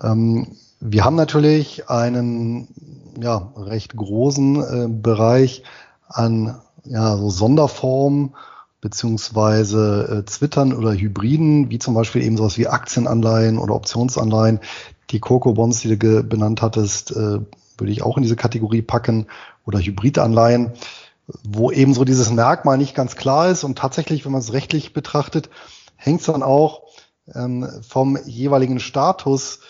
[0.00, 2.68] Ähm, wir haben natürlich einen
[3.20, 5.64] ja, recht großen äh, Bereich
[6.14, 8.34] an ja, so Sonderformen
[8.80, 14.60] beziehungsweise äh, Zwittern oder Hybriden, wie zum Beispiel eben sowas wie Aktienanleihen oder Optionsanleihen.
[15.10, 17.40] Die Coco-Bonds, die du benannt hattest, äh,
[17.78, 19.26] würde ich auch in diese Kategorie packen
[19.64, 20.72] oder Hybridanleihen,
[21.42, 24.92] wo eben so dieses Merkmal nicht ganz klar ist und tatsächlich, wenn man es rechtlich
[24.92, 25.48] betrachtet,
[25.96, 26.82] hängt es dann auch
[27.34, 29.60] ähm, vom jeweiligen Status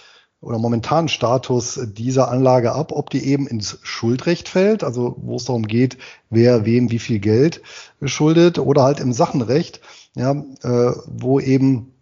[0.45, 5.45] oder momentanen Status dieser Anlage ab, ob die eben ins Schuldrecht fällt, also wo es
[5.47, 5.97] darum geht,
[6.31, 7.63] wer wem wie viel Geld
[8.03, 9.81] schuldet, oder halt im Sachenrecht,
[10.15, 11.95] ja, äh, wo eben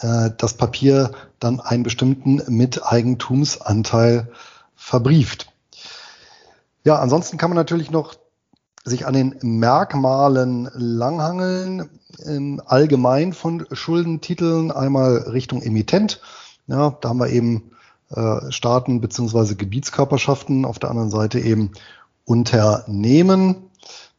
[0.00, 4.30] äh, das Papier dann einen bestimmten Miteigentumsanteil
[4.74, 5.52] verbrieft.
[6.84, 8.14] Ja, ansonsten kann man natürlich noch
[8.84, 11.90] sich an den Merkmalen langhangeln,
[12.24, 16.20] im allgemein von Schuldentiteln, einmal Richtung Emittent,
[16.68, 17.70] ja, da haben wir eben
[18.10, 21.72] äh, Staaten beziehungsweise Gebietskörperschaften, auf der anderen Seite eben
[22.24, 23.56] Unternehmen.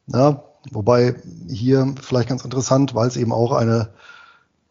[0.07, 1.15] Ja, wobei
[1.47, 3.89] hier vielleicht ganz interessant, weil es eben auch eine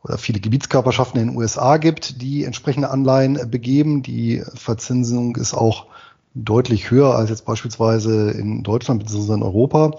[0.03, 4.03] oder viele Gebietskörperschaften in den USA gibt, die entsprechende Anleihen begeben.
[4.03, 5.87] Die Verzinsung ist auch
[6.35, 9.35] deutlich höher als jetzt beispielsweise in Deutschland bzw.
[9.35, 9.93] in Europa.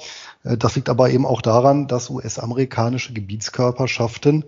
[0.43, 4.45] Äh, das liegt aber eben auch daran, dass US-amerikanische Gebietskörperschaften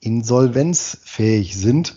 [0.00, 1.96] insolvenzfähig sind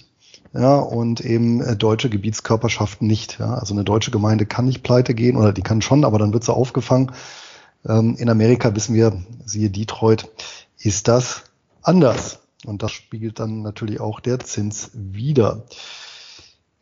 [0.54, 3.40] ja, und eben äh, deutsche Gebietskörperschaften nicht.
[3.40, 3.56] Ja.
[3.56, 6.44] Also eine deutsche Gemeinde kann nicht pleite gehen oder die kann schon, aber dann wird
[6.44, 7.12] sie aufgefangen.
[7.88, 10.30] Ähm, in Amerika wissen wir, siehe Detroit,
[10.78, 11.44] ist das
[11.82, 12.40] anders.
[12.66, 15.64] Und das spiegelt dann natürlich auch der Zins wieder.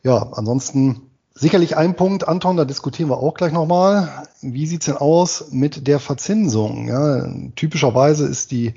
[0.02, 4.26] Ja, ansonsten sicherlich ein Punkt, Anton, da diskutieren wir auch gleich nochmal.
[4.42, 6.88] Wie sieht's denn aus mit der Verzinsung?
[6.88, 8.74] Ja, typischerweise ist die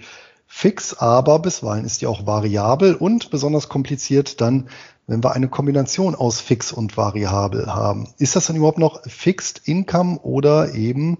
[0.47, 4.69] fix, aber bisweilen ist die auch variabel und besonders kompliziert dann,
[5.07, 8.13] wenn wir eine Kombination aus fix und variabel haben.
[8.17, 11.17] Ist das dann überhaupt noch Fixed Income oder eben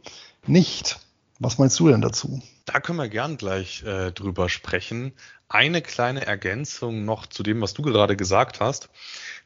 [0.48, 1.00] nicht?
[1.40, 2.42] Was meinst du denn dazu?
[2.66, 5.14] Da können wir gern gleich äh, drüber sprechen.
[5.50, 8.90] Eine kleine Ergänzung noch zu dem, was du gerade gesagt hast,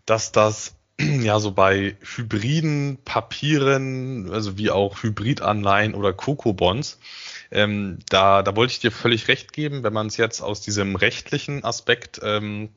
[0.05, 6.99] dass das ja so bei hybriden Papieren, also wie auch Hybridanleihen oder Coco-Bonds,
[7.51, 10.95] ähm, da, da wollte ich dir völlig recht geben, wenn man es jetzt aus diesem
[10.95, 12.69] rechtlichen Aspekt ähm,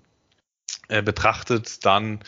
[0.89, 2.21] äh, betrachtet, dann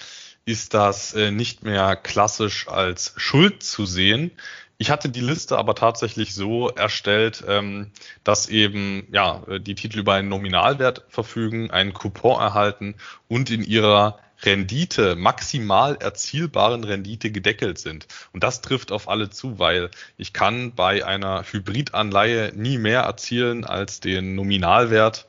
[0.44, 4.30] ist das äh, nicht mehr klassisch als Schuld zu sehen.
[4.76, 7.92] Ich hatte die Liste aber tatsächlich so erstellt, ähm,
[8.24, 12.96] dass eben ja die Titel über einen Nominalwert verfügen, einen Coupon erhalten
[13.28, 18.06] und in ihrer Rendite, maximal erzielbaren Rendite gedeckelt sind.
[18.32, 23.64] Und das trifft auf alle zu, weil ich kann bei einer Hybridanleihe nie mehr erzielen
[23.64, 25.26] als den Nominalwert,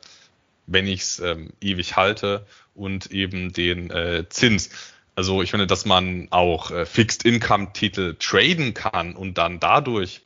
[0.66, 4.70] wenn ich es ähm, ewig halte und eben den äh, Zins.
[5.14, 10.22] Also ich finde, dass man auch äh, Fixed Income Titel traden kann und dann dadurch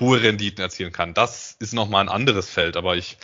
[0.00, 1.14] hohe Renditen erzielen kann.
[1.14, 3.16] Das ist nochmal ein anderes Feld, aber ich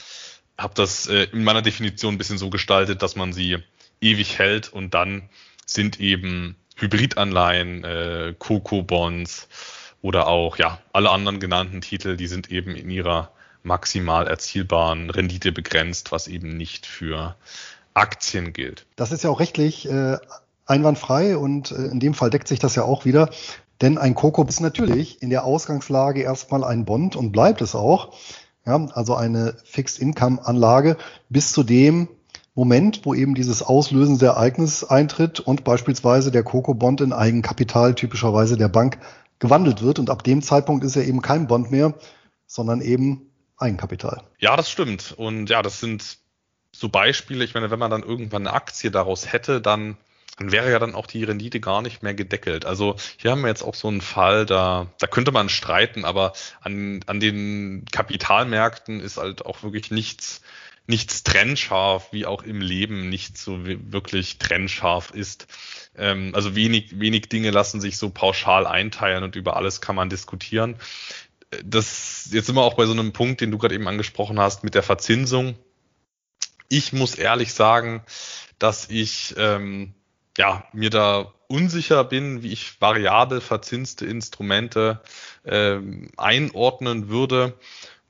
[0.57, 3.59] habe das äh, in meiner Definition ein bisschen so gestaltet, dass man sie
[4.01, 5.23] ewig hält und dann
[5.67, 9.49] sind eben Hybridanleihen, äh, Coco-Bonds
[10.03, 13.31] oder auch ja alle anderen genannten Titel, die sind eben in ihrer
[13.63, 17.37] maximal erzielbaren Rendite begrenzt, was eben nicht für
[17.93, 18.87] Aktien gilt.
[18.97, 20.17] Das ist ja auch rechtlich äh,
[20.65, 23.31] einwandfrei und äh, in dem Fall deckt sich das ja auch wieder.
[23.83, 28.15] Denn ein Coco ist natürlich in der Ausgangslage erstmal ein Bond und bleibt es auch.
[28.67, 30.99] Ja, also eine Fixed Income Anlage
[31.31, 32.09] bis zu dem
[32.55, 38.69] Moment, wo eben dieses auslösende Ereignis eintritt und beispielsweise der Coco-Bond in Eigenkapital typischerweise der
[38.69, 38.99] Bank
[39.39, 39.99] gewandelt wird.
[39.99, 41.95] Und ab dem Zeitpunkt ist er eben kein Bond mehr,
[42.47, 44.23] sondern eben Eigenkapital.
[44.39, 45.15] Ja, das stimmt.
[45.17, 46.19] Und ja, das sind
[46.75, 47.45] so Beispiele.
[47.45, 49.97] Ich meine, wenn man dann irgendwann eine Aktie daraus hätte, dann,
[50.39, 52.65] dann wäre ja dann auch die Rendite gar nicht mehr gedeckelt.
[52.65, 56.33] Also hier haben wir jetzt auch so einen Fall, da, da könnte man streiten, aber
[56.61, 60.41] an, an den Kapitalmärkten ist halt auch wirklich nichts
[60.91, 65.47] nichts trennscharf, wie auch im Leben nicht so wirklich trennscharf ist.
[65.97, 70.11] Ähm, also wenig, wenig Dinge lassen sich so pauschal einteilen und über alles kann man
[70.11, 70.77] diskutieren.
[71.65, 74.63] Das, jetzt sind wir auch bei so einem Punkt, den du gerade eben angesprochen hast,
[74.65, 75.57] mit der Verzinsung.
[76.69, 78.03] Ich muss ehrlich sagen,
[78.59, 79.95] dass ich ähm,
[80.37, 85.03] ja, mir da unsicher bin, wie ich variabel verzinste Instrumente
[85.45, 87.59] ähm, einordnen würde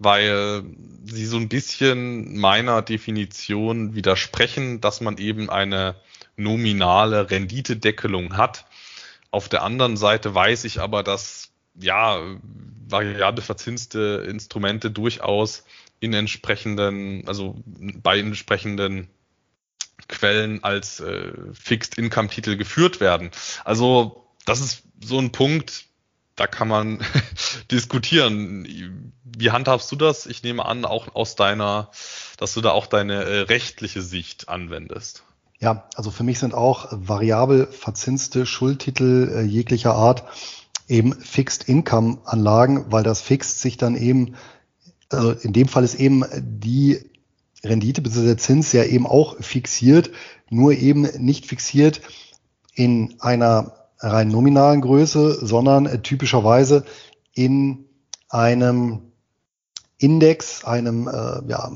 [0.01, 0.65] weil
[1.05, 5.95] sie so ein bisschen meiner Definition widersprechen, dass man eben eine
[6.37, 8.65] nominale Renditedeckelung hat.
[9.31, 12.19] Auf der anderen Seite weiß ich aber, dass ja,
[12.89, 15.65] variable verzinste Instrumente durchaus
[16.01, 19.09] in entsprechenden, also bei entsprechenden
[20.09, 23.31] Quellen als äh, Fixed Income Titel geführt werden.
[23.65, 25.85] Also das ist so ein Punkt,
[26.41, 27.01] da kann man
[27.71, 29.13] diskutieren.
[29.25, 30.25] Wie handhabst du das?
[30.25, 31.91] Ich nehme an, auch aus deiner,
[32.39, 35.23] dass du da auch deine äh, rechtliche Sicht anwendest.
[35.59, 40.25] Ja, also für mich sind auch variabel verzinste Schuldtitel äh, jeglicher Art
[40.89, 44.35] eben Fixed Income Anlagen, weil das Fixed sich dann eben,
[45.11, 47.05] also in dem Fall ist eben die
[47.63, 48.25] Rendite bzw.
[48.25, 50.11] der Zins ja eben auch fixiert,
[50.49, 52.01] nur eben nicht fixiert
[52.75, 56.85] in einer rein nominalen Größe, sondern äh, typischerweise
[57.35, 57.87] in
[58.29, 59.13] einem
[59.99, 61.73] Index, einem äh, ja,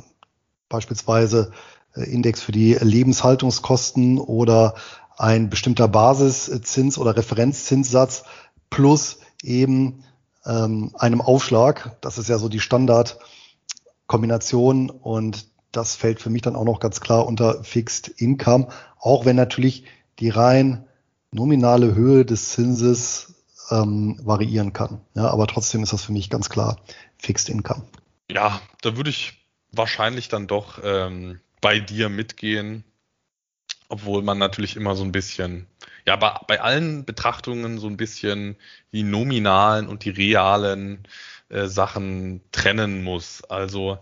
[0.68, 1.50] beispielsweise
[1.94, 4.74] äh, Index für die Lebenshaltungskosten oder
[5.16, 8.22] ein bestimmter Basiszins oder Referenzzinssatz
[8.70, 10.04] plus eben
[10.44, 11.96] ähm, einem Aufschlag.
[12.00, 17.00] Das ist ja so die Standardkombination und das fällt für mich dann auch noch ganz
[17.00, 18.66] klar unter Fixed Income,
[18.98, 19.84] auch wenn natürlich
[20.18, 20.88] die rein
[21.34, 23.34] nominale Höhe des Zinses
[23.70, 25.00] ähm, variieren kann.
[25.14, 26.80] Ja, aber trotzdem ist das für mich ganz klar
[27.18, 27.82] Fixed Income.
[28.30, 32.84] Ja, da würde ich wahrscheinlich dann doch ähm, bei dir mitgehen,
[33.88, 35.66] obwohl man natürlich immer so ein bisschen,
[36.06, 38.56] ja, bei, bei allen Betrachtungen so ein bisschen
[38.92, 41.06] die nominalen und die realen
[41.48, 43.42] äh, Sachen trennen muss.
[43.44, 43.98] Also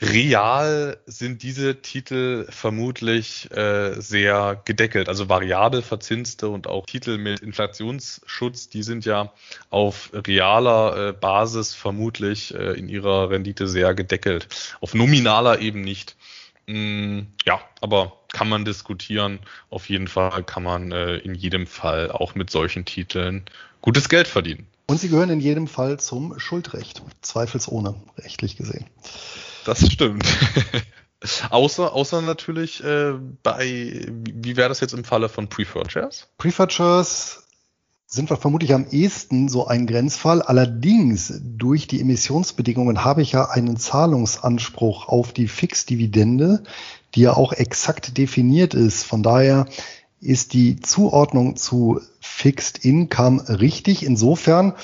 [0.00, 7.40] Real sind diese Titel vermutlich äh, sehr gedeckelt, also variabel verzinste und auch Titel mit
[7.40, 9.32] Inflationsschutz, die sind ja
[9.68, 14.48] auf realer äh, Basis vermutlich äh, in ihrer Rendite sehr gedeckelt,
[14.80, 16.16] auf nominaler eben nicht.
[16.66, 19.40] Mm, ja, aber kann man diskutieren.
[19.68, 23.44] Auf jeden Fall kann man äh, in jedem Fall auch mit solchen Titeln
[23.82, 24.66] gutes Geld verdienen.
[24.86, 28.86] Und sie gehören in jedem Fall zum Schuldrecht, zweifelsohne, rechtlich gesehen.
[29.64, 30.24] Das stimmt.
[31.50, 36.28] außer, außer natürlich äh, bei, wie wäre das jetzt im Falle von Preferred Shares?
[36.38, 37.44] Preferred Shares
[38.06, 40.42] sind wir vermutlich am ehesten so ein Grenzfall.
[40.42, 46.64] Allerdings durch die Emissionsbedingungen habe ich ja einen Zahlungsanspruch auf die Fixdividende,
[47.14, 49.04] die ja auch exakt definiert ist.
[49.04, 49.66] Von daher
[50.20, 54.74] ist die Zuordnung zu Fixed Income richtig insofern,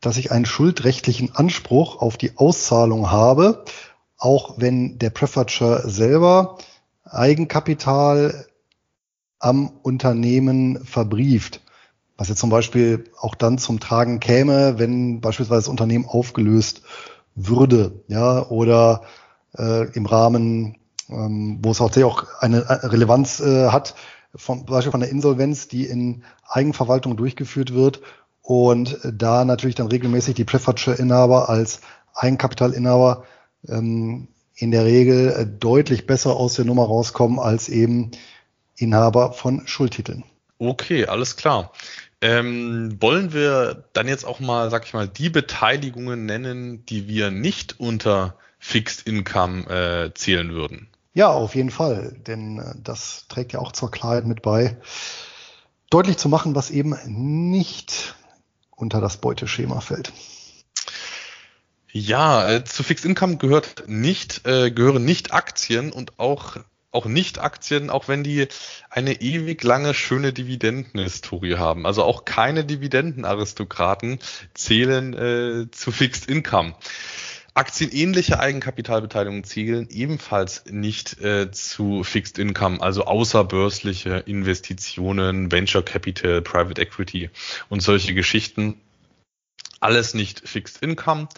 [0.00, 3.64] dass ich einen schuldrechtlichen Anspruch auf die Auszahlung habe
[4.20, 6.58] auch wenn der Preferature selber
[7.04, 8.46] Eigenkapital
[9.38, 11.62] am Unternehmen verbrieft.
[12.16, 16.82] Was jetzt zum Beispiel auch dann zum Tragen käme, wenn beispielsweise das Unternehmen aufgelöst
[17.34, 19.02] würde, ja, oder
[19.56, 20.76] äh, im Rahmen,
[21.08, 23.94] ähm, wo es auch auch eine Relevanz äh, hat,
[24.34, 28.02] vom Beispiel von der Insolvenz, die in Eigenverwaltung durchgeführt wird
[28.42, 31.80] und da natürlich dann regelmäßig die Preferature-Inhaber als
[32.14, 33.24] Eigenkapitalinhaber
[33.68, 38.10] ähm, in der Regel äh, deutlich besser aus der Nummer rauskommen als eben
[38.76, 40.24] Inhaber von Schuldtiteln.
[40.58, 41.72] Okay, alles klar.
[42.22, 47.30] Ähm, wollen wir dann jetzt auch mal, sag ich mal, die Beteiligungen nennen, die wir
[47.30, 50.88] nicht unter Fixed Income äh, zählen würden?
[51.14, 54.76] Ja, auf jeden Fall, denn äh, das trägt ja auch zur Klarheit mit bei,
[55.88, 58.14] deutlich zu machen, was eben nicht
[58.70, 60.12] unter das Beuteschema fällt.
[61.92, 66.56] Ja, äh, zu Fixed Income gehört nicht, äh, gehören nicht Aktien und auch
[66.92, 68.48] auch nicht Aktien, auch wenn die
[68.88, 71.86] eine ewig lange schöne Dividendenhistorie haben.
[71.86, 74.18] Also auch keine Dividendenaristokraten
[74.54, 76.74] zählen äh, zu Fixed Income.
[77.54, 86.80] Aktienähnliche Eigenkapitalbeteiligungen zählen ebenfalls nicht äh, zu Fixed Income, also außerbörsliche Investitionen, Venture Capital, Private
[86.80, 87.30] Equity
[87.68, 88.80] und solche Geschichten.
[89.80, 91.28] Alles nicht Fixed Income.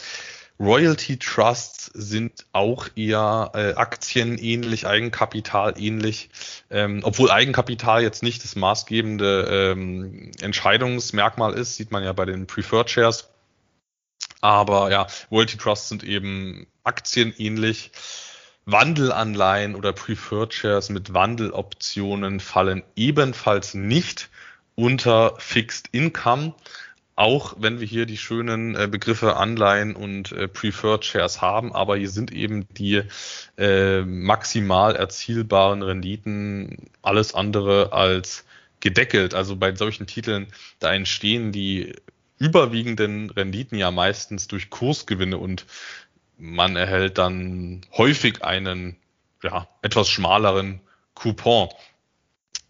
[0.61, 6.31] Royalty Trusts sind auch eher äh, aktienähnlich, Eigenkapital ähnlich,
[6.71, 12.47] ähm, obwohl Eigenkapital jetzt nicht das maßgebende ähm, Entscheidungsmerkmal ist, sieht man ja bei den
[12.47, 13.29] Preferred Shares.
[14.41, 17.91] Aber ja, Royalty Trusts sind eben aktienähnlich.
[18.65, 24.31] Wandelanleihen oder Preferred Shares mit Wandeloptionen fallen ebenfalls nicht
[24.77, 26.55] unter Fixed Income
[27.15, 31.97] auch wenn wir hier die schönen äh, Begriffe Anleihen und äh, Preferred Shares haben, aber
[31.97, 33.03] hier sind eben die
[33.59, 38.45] äh, maximal erzielbaren Renditen alles andere als
[38.81, 39.35] gedeckelt.
[39.35, 40.47] Also bei solchen Titeln,
[40.79, 41.95] da entstehen die
[42.39, 45.67] überwiegenden Renditen ja meistens durch Kursgewinne und
[46.39, 48.97] man erhält dann häufig einen
[49.43, 50.81] ja, etwas schmaleren
[51.15, 51.69] Coupon.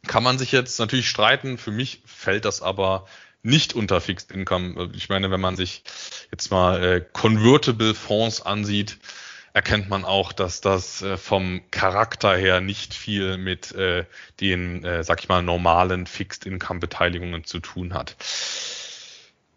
[0.06, 3.06] Kann man sich jetzt natürlich streiten, für mich fällt das aber
[3.42, 4.90] nicht unter Fixed Income.
[4.94, 5.82] Ich meine, wenn man sich
[6.30, 8.98] jetzt mal äh, Convertible Fonds ansieht,
[9.52, 14.04] erkennt man auch, dass das äh, vom Charakter her nicht viel mit äh,
[14.40, 18.16] den, äh, sag ich mal, normalen Fixed Income Beteiligungen zu tun hat.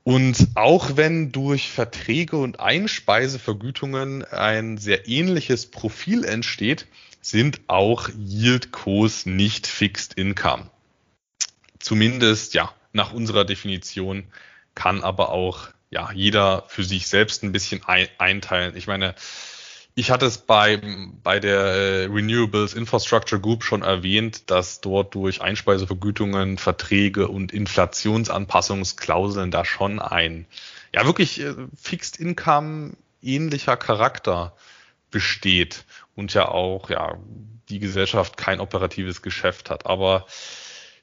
[0.04, 6.86] Und auch wenn durch Verträge und Einspeisevergütungen ein sehr ähnliches Profil entsteht,
[7.22, 10.70] sind auch Yield-Cos nicht Fixed Income.
[11.80, 14.26] Zumindest, ja, nach unserer Definition
[14.74, 18.76] kann aber auch, ja, jeder für sich selbst ein bisschen einteilen.
[18.76, 19.16] Ich meine,
[19.94, 20.82] ich hatte es bei,
[21.24, 29.52] bei der äh, Renewables Infrastructure Group schon erwähnt, dass dort durch Einspeisevergütungen, Verträge und Inflationsanpassungsklauseln
[29.52, 30.48] da schon ein,
[30.94, 34.54] ja, wirklich äh, Fixed Income ähnlicher Charakter
[35.12, 35.86] besteht
[36.16, 37.18] und ja auch, ja,
[37.70, 39.86] die Gesellschaft kein operatives Geschäft hat.
[39.86, 40.26] Aber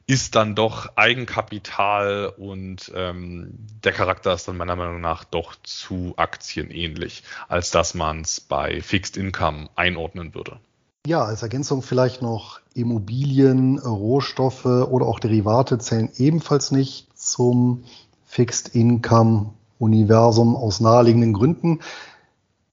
[0.06, 6.14] ist dann doch Eigenkapital und ähm, der Charakter ist dann meiner Meinung nach doch zu
[6.16, 10.58] aktienähnlich, als dass man es bei Fixed Income einordnen würde.
[11.06, 17.84] Ja, als Ergänzung vielleicht noch Immobilien, Rohstoffe oder auch Derivate zählen ebenfalls nicht zum
[18.24, 21.80] Fixed Income Universum aus naheliegenden Gründen.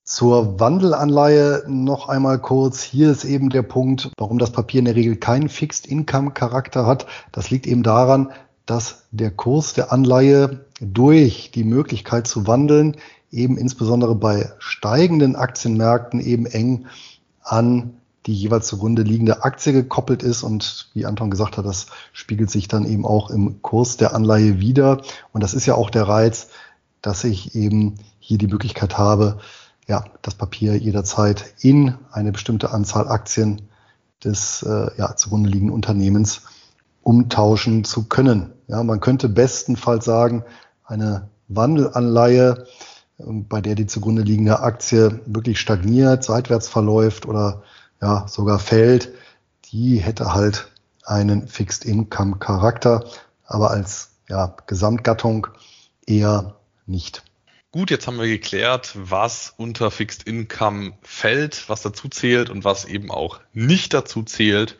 [0.09, 2.81] Zur Wandelanleihe noch einmal kurz.
[2.81, 6.87] Hier ist eben der Punkt, warum das Papier in der Regel keinen Fixed Income Charakter
[6.87, 7.05] hat.
[7.31, 8.31] Das liegt eben daran,
[8.65, 12.97] dass der Kurs der Anleihe durch die Möglichkeit zu wandeln
[13.29, 16.87] eben insbesondere bei steigenden Aktienmärkten eben eng
[17.43, 17.93] an
[18.25, 20.41] die jeweils zugrunde liegende Aktie gekoppelt ist.
[20.41, 24.59] Und wie Anton gesagt hat, das spiegelt sich dann eben auch im Kurs der Anleihe
[24.59, 25.03] wieder.
[25.33, 26.47] Und das ist ja auch der Reiz,
[27.03, 29.37] dass ich eben hier die Möglichkeit habe,
[29.89, 33.63] ja, das Papier jederzeit in eine bestimmte Anzahl Aktien
[34.23, 36.43] des äh, ja, zugrunde liegenden Unternehmens
[37.01, 38.53] umtauschen zu können.
[38.67, 40.43] Ja, man könnte bestenfalls sagen,
[40.85, 42.67] eine Wandelanleihe,
[43.19, 47.63] ähm, bei der die zugrunde liegende Aktie wirklich stagniert, seitwärts verläuft oder
[47.99, 49.11] ja, sogar fällt,
[49.71, 50.71] die hätte halt
[51.03, 53.05] einen Fixed Income Charakter,
[53.47, 55.47] aber als ja, Gesamtgattung
[56.05, 57.23] eher nicht.
[57.71, 62.85] Gut, jetzt haben wir geklärt, was unter Fixed Income fällt, was dazu zählt und was
[62.85, 64.75] eben auch nicht dazu zählt.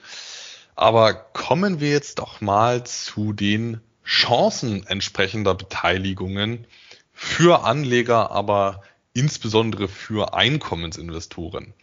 [0.76, 6.66] Aber kommen wir jetzt doch mal zu den Chancen entsprechender Beteiligungen
[7.14, 8.82] für Anleger, aber
[9.14, 11.76] insbesondere für Einkommensinvestoren.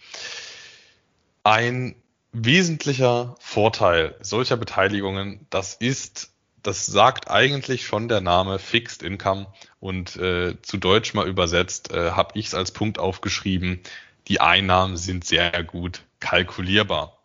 [1.45, 1.95] Ein
[2.33, 6.33] wesentlicher Vorteil solcher Beteiligungen, das ist
[6.67, 9.47] das sagt eigentlich schon der Name Fixed Income
[9.87, 13.78] und äh, zu Deutsch mal übersetzt äh, habe ich es als Punkt aufgeschrieben,
[14.26, 17.16] die Einnahmen sind sehr gut kalkulierbar.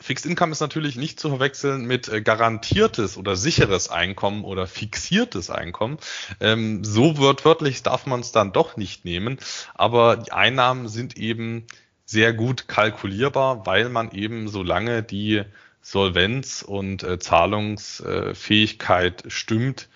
[0.00, 5.50] Fixed Income ist natürlich nicht zu verwechseln mit äh, garantiertes oder sicheres Einkommen oder fixiertes
[5.50, 5.98] Einkommen.
[6.40, 9.38] Ähm, so wörtlich darf man es dann doch nicht nehmen,
[9.74, 11.64] aber die Einnahmen sind eben
[12.04, 15.44] sehr gut kalkulierbar, weil man eben solange die
[15.80, 19.88] Solvenz und äh, Zahlungsfähigkeit stimmt,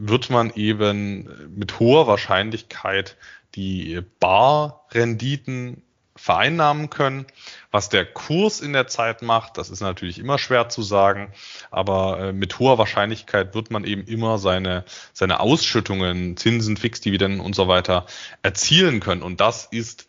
[0.00, 3.16] wird man eben mit hoher Wahrscheinlichkeit
[3.54, 5.82] die Barrenditen
[6.16, 7.26] vereinnahmen können.
[7.70, 11.32] Was der Kurs in der Zeit macht, das ist natürlich immer schwer zu sagen,
[11.70, 17.54] aber äh, mit hoher Wahrscheinlichkeit wird man eben immer seine, seine Ausschüttungen, Zinsen, Fixdividenden und
[17.54, 18.06] so weiter
[18.42, 19.22] erzielen können.
[19.22, 20.08] Und das ist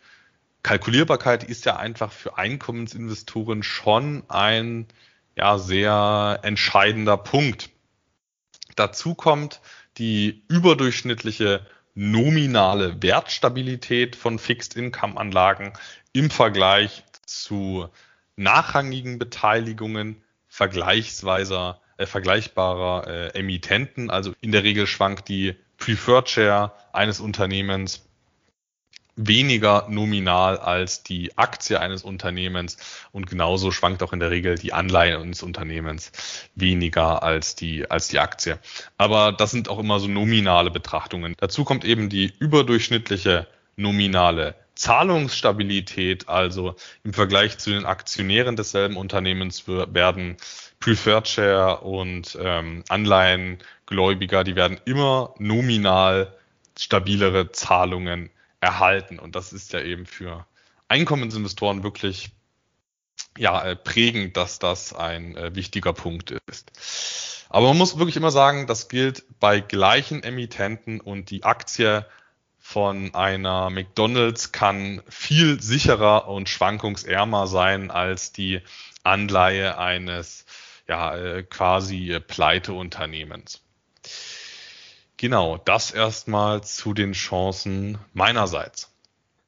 [0.63, 4.87] Kalkulierbarkeit ist ja einfach für Einkommensinvestoren schon ein
[5.35, 7.69] ja sehr entscheidender Punkt.
[8.75, 9.61] Dazu kommt
[9.97, 15.73] die überdurchschnittliche nominale Wertstabilität von Fixed Income Anlagen
[16.13, 17.89] im Vergleich zu
[18.35, 24.09] nachrangigen Beteiligungen vergleichsweise äh, vergleichbarer äh, Emittenten.
[24.09, 28.07] Also in der Regel schwankt die Preferred Share eines Unternehmens
[29.15, 32.77] weniger nominal als die Aktie eines Unternehmens
[33.11, 36.11] und genauso schwankt auch in der Regel die Anleihe eines Unternehmens
[36.55, 38.59] weniger als die, als die Aktie.
[38.97, 41.35] Aber das sind auch immer so nominale Betrachtungen.
[41.37, 49.67] Dazu kommt eben die überdurchschnittliche nominale Zahlungsstabilität, also im Vergleich zu den Aktionären desselben Unternehmens
[49.67, 50.37] werden
[50.79, 56.33] Preferred Share und ähm, Anleihengläubiger, die werden immer nominal
[56.79, 58.31] stabilere Zahlungen
[58.61, 59.19] erhalten.
[59.19, 60.45] Und das ist ja eben für
[60.87, 62.31] Einkommensinvestoren wirklich
[63.37, 67.47] ja, äh, prägend, dass das ein äh, wichtiger Punkt ist.
[67.49, 72.05] Aber man muss wirklich immer sagen, das gilt bei gleichen Emittenten und die Aktie
[72.59, 78.61] von einer McDonald's kann viel sicherer und schwankungsärmer sein als die
[79.03, 80.45] Anleihe eines
[80.87, 83.61] ja, äh, quasi Pleiteunternehmens.
[85.21, 88.89] Genau, das erstmal zu den Chancen meinerseits.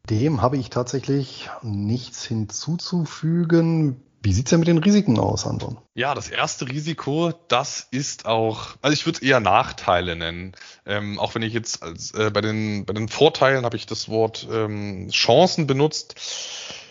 [0.07, 3.99] Dem habe ich tatsächlich nichts hinzuzufügen.
[4.21, 5.79] Wie sieht's denn mit den Risiken aus, Anton?
[5.95, 10.51] Ja, das erste Risiko, das ist auch, also ich würde es eher Nachteile nennen.
[10.85, 14.09] Ähm, auch wenn ich jetzt als, äh, bei, den, bei den Vorteilen habe ich das
[14.09, 16.13] Wort ähm, Chancen benutzt.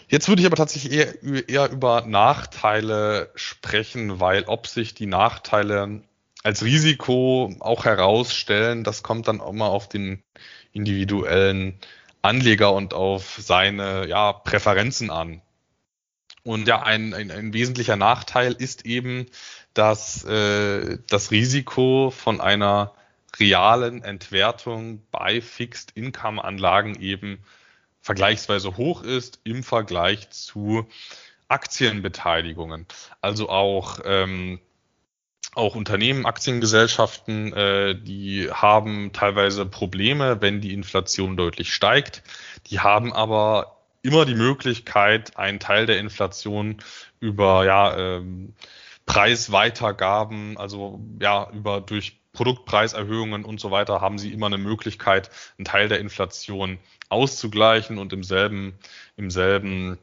[0.09, 6.03] Jetzt würde ich aber tatsächlich eher, eher über Nachteile sprechen, weil ob sich die Nachteile
[6.43, 10.23] als Risiko auch herausstellen, das kommt dann auch mal auf den
[10.73, 11.79] individuellen
[12.23, 15.43] Anleger und auf seine ja, Präferenzen an.
[16.45, 19.27] Und ja, ein, ein, ein wesentlicher Nachteil ist eben,
[19.75, 22.95] dass äh, das Risiko von einer
[23.39, 27.39] realen Entwertung bei Fixed Income Anlagen eben
[28.01, 30.89] vergleichsweise hoch ist im Vergleich zu
[31.49, 32.87] Aktienbeteiligungen.
[33.21, 34.61] Also auch ähm,
[35.55, 42.23] auch Unternehmen, Aktiengesellschaften, äh, die haben teilweise Probleme, wenn die Inflation deutlich steigt.
[42.69, 46.79] Die haben aber immer die Möglichkeit, einen Teil der Inflation
[47.21, 48.55] über ja, ähm,
[49.07, 55.67] Preisweitergaben, also ja, über durch Produktpreiserhöhungen und so weiter haben sie immer eine Möglichkeit, einen
[55.67, 56.79] Teil der Inflation
[57.11, 58.79] auszugleichen und im selben,
[59.17, 59.99] im selben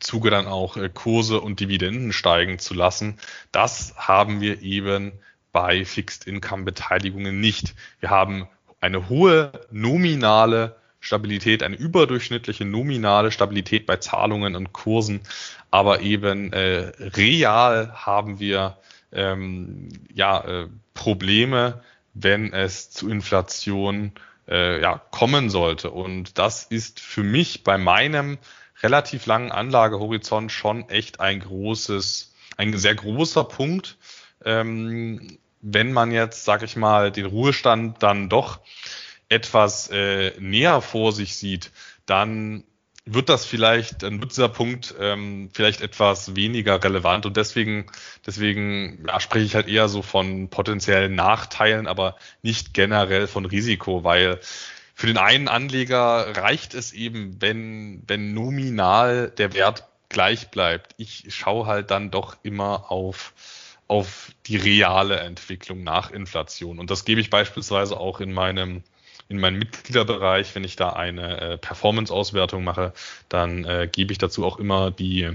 [0.00, 3.18] Zuge dann auch äh, Kurse und Dividenden steigen zu lassen.
[3.50, 5.12] Das haben wir eben
[5.52, 7.74] bei Fixed Income Beteiligungen nicht.
[8.00, 8.48] Wir haben
[8.80, 15.20] eine hohe nominale Stabilität, eine überdurchschnittliche nominale Stabilität bei Zahlungen und Kursen,
[15.70, 18.78] aber eben äh, real haben wir
[19.12, 21.82] ähm, ja äh, Probleme,
[22.14, 24.12] wenn es zu Inflation
[24.48, 25.90] äh, ja, kommen sollte.
[25.90, 28.38] Und das ist für mich bei meinem
[28.82, 33.96] relativ langen Anlagehorizont schon echt ein großes, ein sehr großer Punkt.
[34.44, 38.60] Ähm, wenn man jetzt, sag ich mal, den Ruhestand dann doch
[39.28, 41.70] etwas äh, näher vor sich sieht,
[42.04, 42.64] dann
[43.04, 47.86] wird das vielleicht, dann wird dieser Punkt ähm, vielleicht etwas weniger relevant und deswegen,
[48.26, 54.04] deswegen ja, spreche ich halt eher so von potenziellen Nachteilen, aber nicht generell von Risiko,
[54.04, 54.38] weil
[55.02, 60.94] für den einen Anleger reicht es eben, wenn, wenn nominal der Wert gleich bleibt.
[60.96, 63.34] Ich schaue halt dann doch immer auf,
[63.88, 66.78] auf die reale Entwicklung nach Inflation.
[66.78, 68.84] Und das gebe ich beispielsweise auch in meinem
[69.28, 72.92] in meinem Mitgliederbereich, wenn ich da eine äh, Performance-Auswertung mache,
[73.28, 75.30] dann äh, gebe ich dazu auch immer die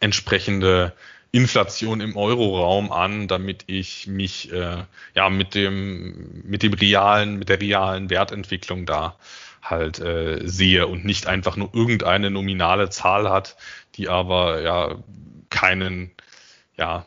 [0.00, 0.94] entsprechende
[1.30, 7.48] Inflation im Euroraum an, damit ich mich äh, ja mit dem mit dem realen mit
[7.48, 9.16] der realen Wertentwicklung da
[9.62, 13.56] halt äh, sehe und nicht einfach nur irgendeine nominale Zahl hat,
[13.96, 14.96] die aber ja
[15.50, 16.10] keinen
[16.76, 17.04] ja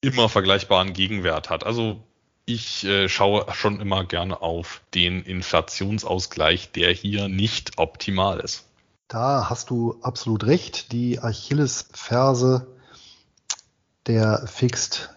[0.00, 1.64] immer vergleichbaren Gegenwert hat.
[1.66, 2.04] Also
[2.44, 8.66] ich äh, schaue schon immer gerne auf den Inflationsausgleich, der hier nicht optimal ist.
[9.08, 10.92] Da hast du absolut recht.
[10.92, 12.68] Die Achillesferse
[14.06, 15.10] der Fixed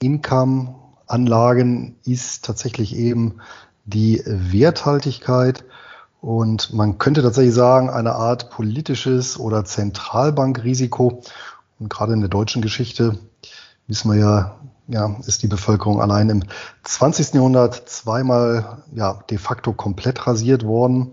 [0.00, 0.74] Income
[1.06, 3.40] Anlagen ist tatsächlich eben
[3.84, 5.64] die Werthaltigkeit.
[6.20, 11.22] Und man könnte tatsächlich sagen, eine Art politisches oder Zentralbankrisiko.
[11.78, 13.18] Und gerade in der deutschen Geschichte
[13.86, 14.56] wissen wir ja,
[14.88, 16.44] ja, ist die Bevölkerung allein im
[16.84, 17.34] 20.
[17.34, 21.12] Jahrhundert zweimal ja, de facto komplett rasiert worden.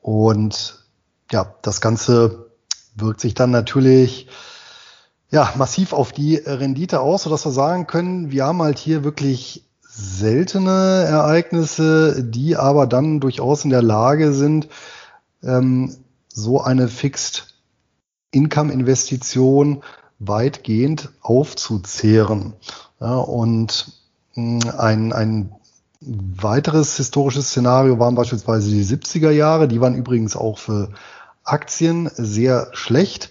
[0.00, 0.84] Und
[1.30, 2.50] ja, das Ganze
[2.96, 4.28] wirkt sich dann natürlich
[5.34, 9.64] ja, massiv auf die Rendite aus, sodass wir sagen können, wir haben halt hier wirklich
[9.80, 14.68] seltene Ereignisse, die aber dann durchaus in der Lage sind,
[15.42, 15.96] ähm,
[16.28, 17.52] so eine Fixed
[18.30, 19.82] Income Investition
[20.20, 22.52] weitgehend aufzuzehren.
[23.00, 23.90] Ja, und
[24.36, 25.52] mh, ein, ein
[26.00, 29.66] weiteres historisches Szenario waren beispielsweise die 70er Jahre.
[29.66, 30.90] Die waren übrigens auch für
[31.42, 33.30] Aktien sehr schlecht.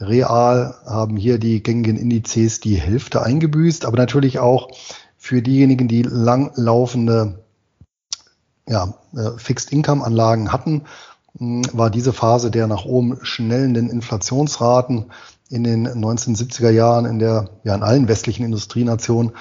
[0.00, 4.68] Real haben hier die gängigen Indizes die Hälfte eingebüßt, aber natürlich auch
[5.16, 7.44] für diejenigen, die langlaufende
[8.66, 10.82] ja, äh, Fixed Income Anlagen hatten,
[11.34, 15.06] war diese Phase der nach oben schnellenden Inflationsraten
[15.48, 19.32] in den 1970er Jahren in der ja in allen westlichen Industrienationen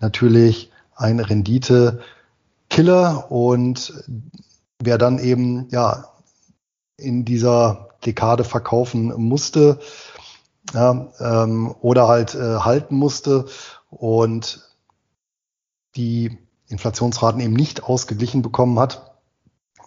[0.00, 3.92] natürlich ein Rendite-Killer und
[4.82, 6.04] wer dann eben ja
[6.98, 9.78] in dieser Dekade verkaufen musste
[10.74, 13.46] ja, ähm, oder halt äh, halten musste
[13.88, 14.60] und
[15.96, 16.36] die
[16.68, 19.14] Inflationsraten eben nicht ausgeglichen bekommen hat,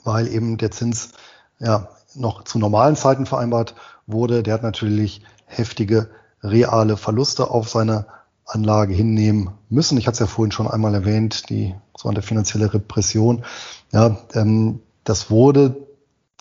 [0.03, 1.11] weil eben der Zins
[1.59, 3.75] ja noch zu normalen Zeiten vereinbart
[4.07, 4.41] wurde.
[4.41, 6.09] Der hat natürlich heftige
[6.41, 8.07] reale Verluste auf seine
[8.45, 9.97] Anlage hinnehmen müssen.
[9.97, 13.45] Ich hatte es ja vorhin schon einmal erwähnt, die sogenannte finanzielle Repression.
[13.91, 15.75] Ja, ähm, das wurde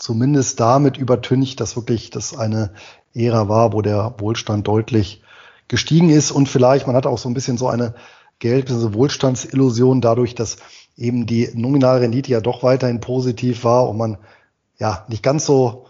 [0.01, 2.73] zumindest damit übertüncht, dass wirklich das eine
[3.15, 5.23] Ära war, wo der Wohlstand deutlich
[5.69, 7.95] gestiegen ist und vielleicht, man hat auch so ein bisschen so eine
[8.39, 8.95] Geld- bzw.
[8.95, 10.57] Wohlstandsillusion dadurch, dass
[10.97, 14.19] eben die nominale Rendite ja doch weiterhin positiv war und man
[14.79, 15.87] ja nicht ganz so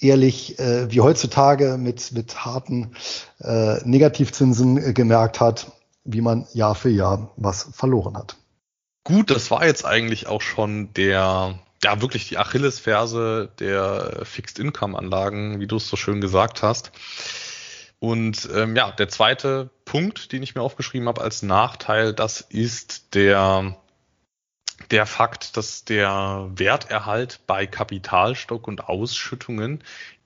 [0.00, 2.92] ehrlich äh, wie heutzutage mit, mit harten
[3.40, 5.72] äh, Negativzinsen äh, gemerkt hat,
[6.04, 8.36] wie man Jahr für Jahr was verloren hat.
[9.04, 14.98] Gut, das war jetzt eigentlich auch schon der, ja, wirklich die Achillesferse der Fixed Income
[14.98, 16.92] Anlagen, wie du es so schön gesagt hast.
[17.98, 23.14] Und ähm, ja, der zweite Punkt, den ich mir aufgeschrieben habe als Nachteil, das ist
[23.14, 23.76] der
[24.90, 29.84] der Fakt, dass der Werterhalt bei Kapitalstock und Ausschüttungen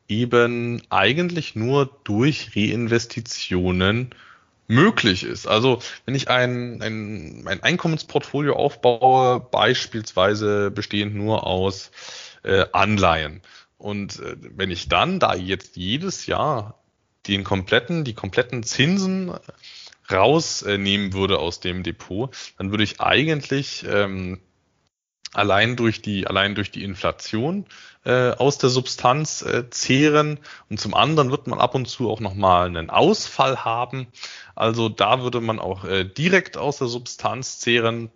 [0.08, 4.14] eben eigentlich nur durch Reinvestitionen
[4.66, 5.46] möglich ist.
[5.46, 11.90] Also wenn ich ein, ein, ein Einkommensportfolio aufbaue, beispielsweise bestehend nur aus
[12.42, 13.42] äh, Anleihen,
[13.76, 16.82] und äh, wenn ich dann da jetzt jedes Jahr
[17.26, 19.32] den kompletten, die kompletten Zinsen
[20.10, 24.40] rausnehmen würde aus dem Depot, dann würde ich eigentlich ähm,
[25.32, 27.66] allein durch die allein durch die Inflation
[28.04, 30.38] äh, aus der Substanz äh, zehren
[30.68, 34.06] und zum anderen wird man ab und zu auch noch mal einen Ausfall haben.
[34.54, 38.10] Also da würde man auch äh, direkt aus der Substanz zehren.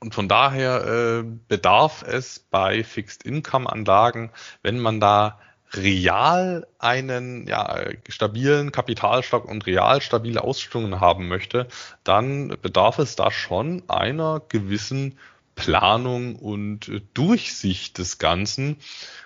[0.00, 4.30] Und von daher äh, bedarf es bei Fixed Income Anlagen,
[4.62, 5.38] wenn man da
[5.72, 7.76] real einen ja,
[8.08, 11.66] stabilen Kapitalstock und real stabile Ausstellungen haben möchte,
[12.04, 15.18] dann bedarf es da schon einer gewissen
[15.56, 18.76] Planung und Durchsicht des Ganzen.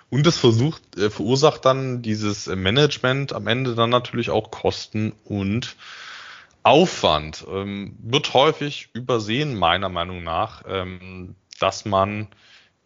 [0.09, 5.75] Und das versucht, äh, verursacht dann dieses Management am Ende dann natürlich auch Kosten und
[6.63, 7.45] Aufwand.
[7.49, 12.27] Ähm, wird häufig übersehen, meiner Meinung nach, ähm, dass man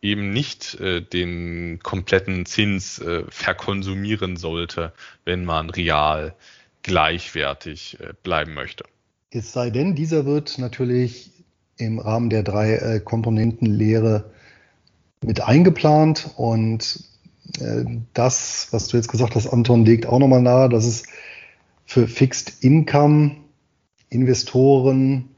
[0.01, 4.93] eben nicht äh, den kompletten Zins äh, verkonsumieren sollte,
[5.23, 6.35] wenn man real
[6.83, 8.85] gleichwertig äh, bleiben möchte.
[9.31, 11.31] Es sei denn, dieser wird natürlich
[11.77, 14.31] im Rahmen der drei äh, Komponentenlehre
[15.23, 17.03] mit eingeplant und
[17.59, 21.03] äh, das, was du jetzt gesagt hast, Anton, legt auch nochmal nahe, dass es
[21.85, 23.37] für Fixed Income
[24.09, 25.29] Investoren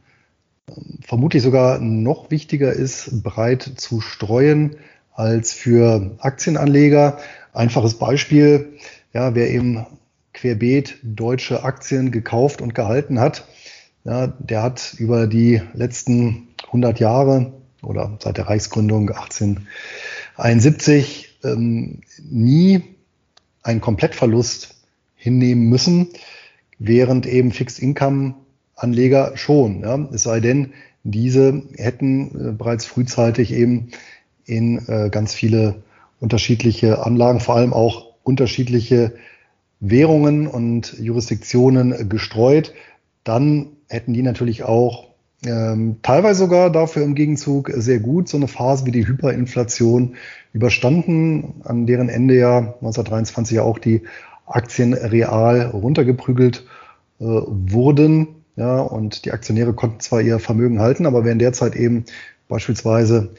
[1.01, 4.75] vermutlich sogar noch wichtiger ist, breit zu streuen
[5.13, 7.17] als für Aktienanleger.
[7.53, 8.73] Einfaches Beispiel,
[9.13, 9.85] ja, wer eben
[10.33, 13.47] querbeet deutsche Aktien gekauft und gehalten hat,
[14.07, 17.51] ja, der hat über die letzten 100 Jahre
[17.83, 22.83] oder seit der Reichsgründung 1871 ähm, nie
[23.63, 24.75] einen Komplettverlust
[25.15, 26.07] hinnehmen müssen,
[26.79, 28.35] während eben Fixed Income
[28.75, 29.81] Anleger schon.
[29.81, 30.07] Ja.
[30.13, 30.71] Es sei denn,
[31.03, 33.89] diese hätten äh, bereits frühzeitig eben
[34.45, 35.83] in äh, ganz viele
[36.21, 39.15] unterschiedliche Anlagen, vor allem auch unterschiedliche
[39.81, 42.73] Währungen und Jurisdiktionen gestreut.
[43.25, 45.07] Dann hätten die natürlich auch
[45.45, 50.15] ähm, teilweise sogar dafür im Gegenzug sehr gut so eine Phase wie die Hyperinflation
[50.53, 54.03] überstanden, an deren Ende ja 1923 ja auch die
[54.47, 56.65] Aktien real runtergeprügelt
[57.19, 58.29] äh, wurden.
[58.55, 62.05] Ja, und die Aktionäre konnten zwar ihr Vermögen halten, aber wer in der Zeit eben
[62.47, 63.35] beispielsweise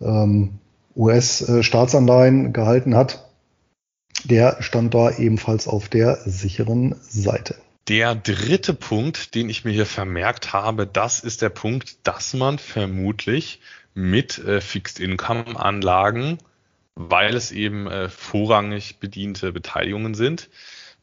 [0.00, 0.52] ähm,
[0.96, 3.28] US-Staatsanleihen gehalten hat,
[4.24, 7.56] der stand da ebenfalls auf der sicheren Seite.
[7.88, 12.58] Der dritte Punkt, den ich mir hier vermerkt habe, das ist der Punkt, dass man
[12.58, 13.60] vermutlich
[13.94, 16.38] mit äh, Fixed Income Anlagen,
[16.94, 20.48] weil es eben äh, vorrangig bediente Beteiligungen sind,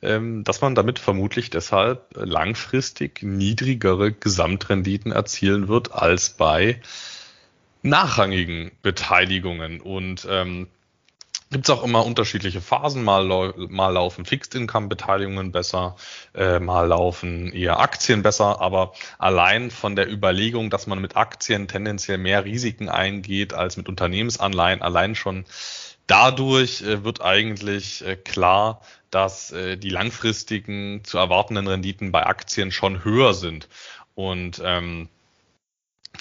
[0.01, 6.79] ähm, dass man damit vermutlich deshalb langfristig niedrigere Gesamtrenditen erzielen wird als bei
[7.81, 9.81] nachrangigen Beteiligungen.
[9.81, 10.67] Und ähm,
[11.51, 13.03] gibt es auch immer unterschiedliche Phasen.
[13.03, 15.95] Mal, mal laufen Fixed-Income-Beteiligungen besser,
[16.35, 18.61] äh, mal laufen eher Aktien besser.
[18.61, 23.89] Aber allein von der Überlegung, dass man mit Aktien tendenziell mehr Risiken eingeht als mit
[23.89, 25.45] Unternehmensanleihen, allein schon
[26.07, 28.81] dadurch äh, wird eigentlich äh, klar,
[29.11, 33.69] dass äh, die langfristigen zu erwartenden Renditen bei Aktien schon höher sind.
[34.13, 35.09] Und ähm,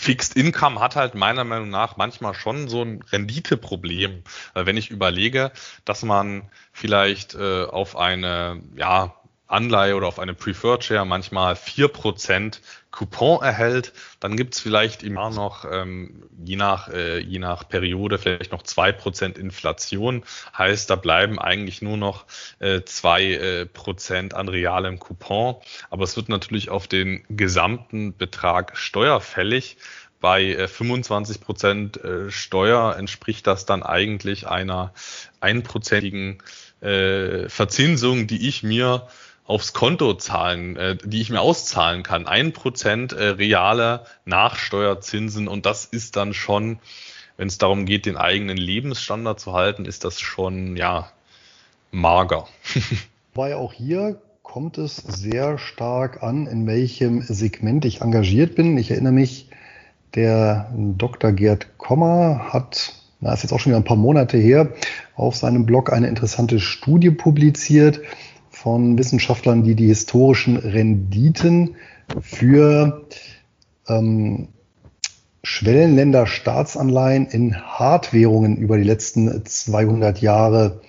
[0.00, 4.22] Fixed Income hat halt meiner Meinung nach manchmal schon so ein Renditeproblem.
[4.54, 5.50] Wenn ich überlege,
[5.84, 9.17] dass man vielleicht äh, auf eine ja
[9.48, 13.92] Anleihe oder auf eine Preferred Share manchmal vier Prozent Coupon erhält.
[14.20, 18.62] Dann gibt's vielleicht im Jahr noch, ähm, je, nach, äh, je nach Periode, vielleicht noch
[18.62, 20.22] zwei Prozent Inflation.
[20.56, 22.26] Heißt, da bleiben eigentlich nur noch
[22.58, 25.56] äh, zwei äh, Prozent an realem Coupon.
[25.90, 29.78] Aber es wird natürlich auf den gesamten Betrag steuerfällig.
[30.20, 34.92] Bei 25 äh, Prozent äh, Steuer entspricht das dann eigentlich einer
[35.40, 36.38] einprozentigen
[36.80, 39.08] äh, Verzinsung, die ich mir
[39.48, 42.26] aufs Konto zahlen, äh, die ich mir auszahlen kann.
[42.26, 46.78] Ein Prozent äh, reale Nachsteuerzinsen und das ist dann schon,
[47.38, 51.10] wenn es darum geht, den eigenen Lebensstandard zu halten, ist das schon ja
[51.90, 52.46] mager.
[53.34, 58.76] Weil auch hier kommt es sehr stark an, in welchem Segment ich engagiert bin.
[58.76, 59.48] Ich erinnere mich,
[60.14, 61.32] der Dr.
[61.32, 64.72] Gerd Kommer hat, na, ist jetzt auch schon wieder ein paar Monate her,
[65.16, 68.00] auf seinem Blog eine interessante Studie publiziert,
[68.62, 71.76] von Wissenschaftlern, die die historischen Renditen
[72.20, 73.06] für
[73.88, 74.48] ähm,
[75.44, 80.80] Schwellenländer Staatsanleihen in Hardwährungen über die letzten 200 Jahre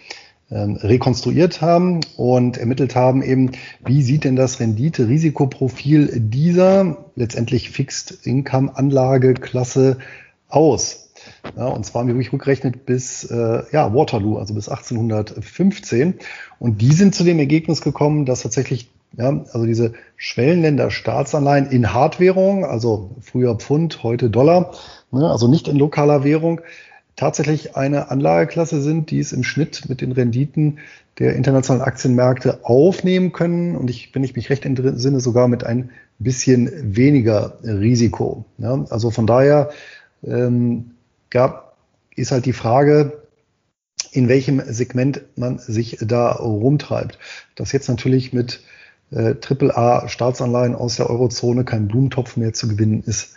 [0.49, 3.51] ähm, rekonstruiert haben und ermittelt haben eben,
[3.86, 9.99] wie sieht denn das Rendite-Risikoprofil dieser letztendlich Fixed Income Anlageklasse
[10.47, 11.09] aus?
[11.58, 16.16] Ja, und zwar haben wir wirklich rückgerechnet bis äh, ja, Waterloo, also bis 1815.
[16.60, 21.94] Und die sind zu dem Ergebnis gekommen, dass tatsächlich ja, also diese Schwellenländer Staatsanleihen in
[21.94, 24.74] Hardwährung, also früher Pfund, heute Dollar,
[25.12, 26.62] ne, also nicht in lokaler Währung,
[27.16, 30.80] tatsächlich eine Anlageklasse sind, die es im Schnitt mit den Renditen
[31.18, 33.76] der internationalen Aktienmärkte aufnehmen können.
[33.76, 38.46] Und ich, wenn ich mich recht entsinne, sogar mit ein bisschen weniger Risiko.
[38.58, 39.70] Ja, also von daher
[40.26, 40.92] ähm,
[41.30, 41.78] gab,
[42.16, 43.24] ist halt die Frage,
[44.12, 47.20] in welchem Segment man sich da rumtreibt.
[47.56, 48.62] Dass jetzt natürlich mit
[49.12, 53.36] äh, AAA-Staatsanleihen aus der Eurozone kein Blumentopf mehr zu gewinnen ist,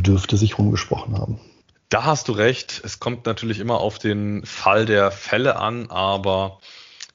[0.00, 1.40] dürfte sich rumgesprochen haben.
[1.88, 2.82] Da hast du recht.
[2.84, 6.60] Es kommt natürlich immer auf den Fall der Fälle an, aber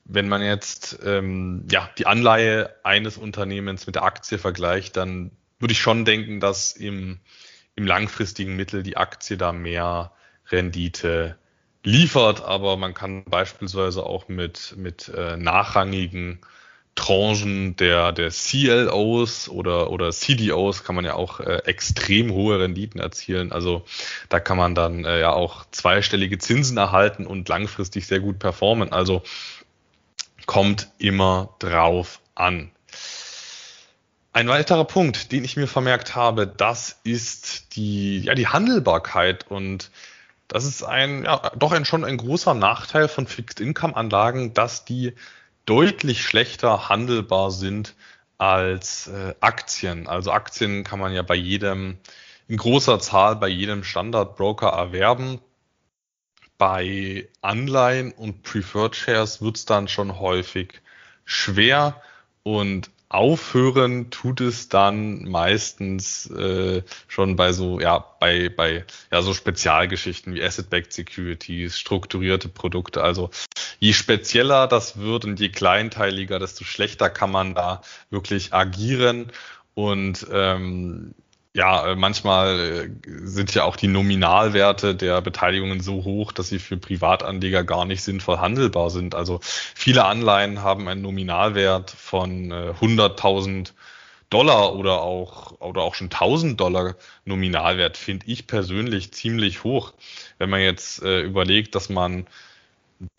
[0.05, 5.72] wenn man jetzt ähm, ja, die Anleihe eines Unternehmens mit der Aktie vergleicht, dann würde
[5.72, 7.20] ich schon denken, dass im
[7.76, 10.11] im langfristigen Mittel die Aktie da mehr
[10.49, 11.38] Rendite
[11.84, 16.39] liefert, aber man kann beispielsweise auch mit, mit äh, nachrangigen
[16.95, 22.99] Tranchen der, der CLOs oder, oder CDOs kann man ja auch äh, extrem hohe Renditen
[22.99, 23.51] erzielen.
[23.51, 23.84] Also
[24.30, 28.91] da kann man dann äh, ja auch zweistellige Zinsen erhalten und langfristig sehr gut performen.
[28.91, 29.24] Also
[30.45, 32.72] kommt immer drauf an.
[34.34, 39.91] Ein weiterer Punkt, den ich mir vermerkt habe, das ist die, ja, die Handelbarkeit und
[40.47, 44.86] das ist ein, ja, doch ein, schon ein großer Nachteil von Fixed Income Anlagen, dass
[44.86, 45.13] die
[45.67, 47.95] deutlich schlechter handelbar sind
[48.39, 50.07] als äh, Aktien.
[50.07, 51.99] Also Aktien kann man ja bei jedem,
[52.47, 55.41] in großer Zahl bei jedem Standardbroker erwerben.
[56.57, 60.81] Bei Anleihen und Preferred Shares wird es dann schon häufig
[61.23, 62.01] schwer
[62.41, 69.34] und aufhören tut es dann meistens äh, schon bei so ja bei bei ja so
[69.34, 73.03] Spezialgeschichten wie Asset-backed Securities, strukturierte Produkte.
[73.03, 73.30] Also
[73.80, 79.32] je spezieller das wird und je kleinteiliger, desto schlechter kann man da wirklich agieren
[79.76, 81.14] und ähm,
[81.55, 82.89] ja, äh, manchmal äh,
[83.25, 88.01] sind ja auch die Nominalwerte der Beteiligungen so hoch, dass sie für Privatanleger gar nicht
[88.03, 89.13] sinnvoll handelbar sind.
[89.13, 93.71] Also viele Anleihen haben einen Nominalwert von 100.000 äh,
[94.31, 96.95] Dollar oder auch, oder auch schon 1000 Dollar
[97.25, 99.93] Nominalwert, finde ich persönlich ziemlich hoch.
[100.39, 102.25] Wenn man jetzt äh, überlegt, dass man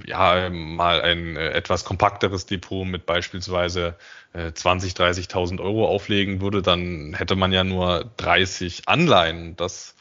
[0.05, 3.97] ja, mal ein äh, etwas kompakteres Depot mit beispielsweise
[4.33, 9.57] äh, 20, 30.000 Euro auflegen würde, dann hätte man ja nur 30 Anleihen.
[9.57, 9.95] Das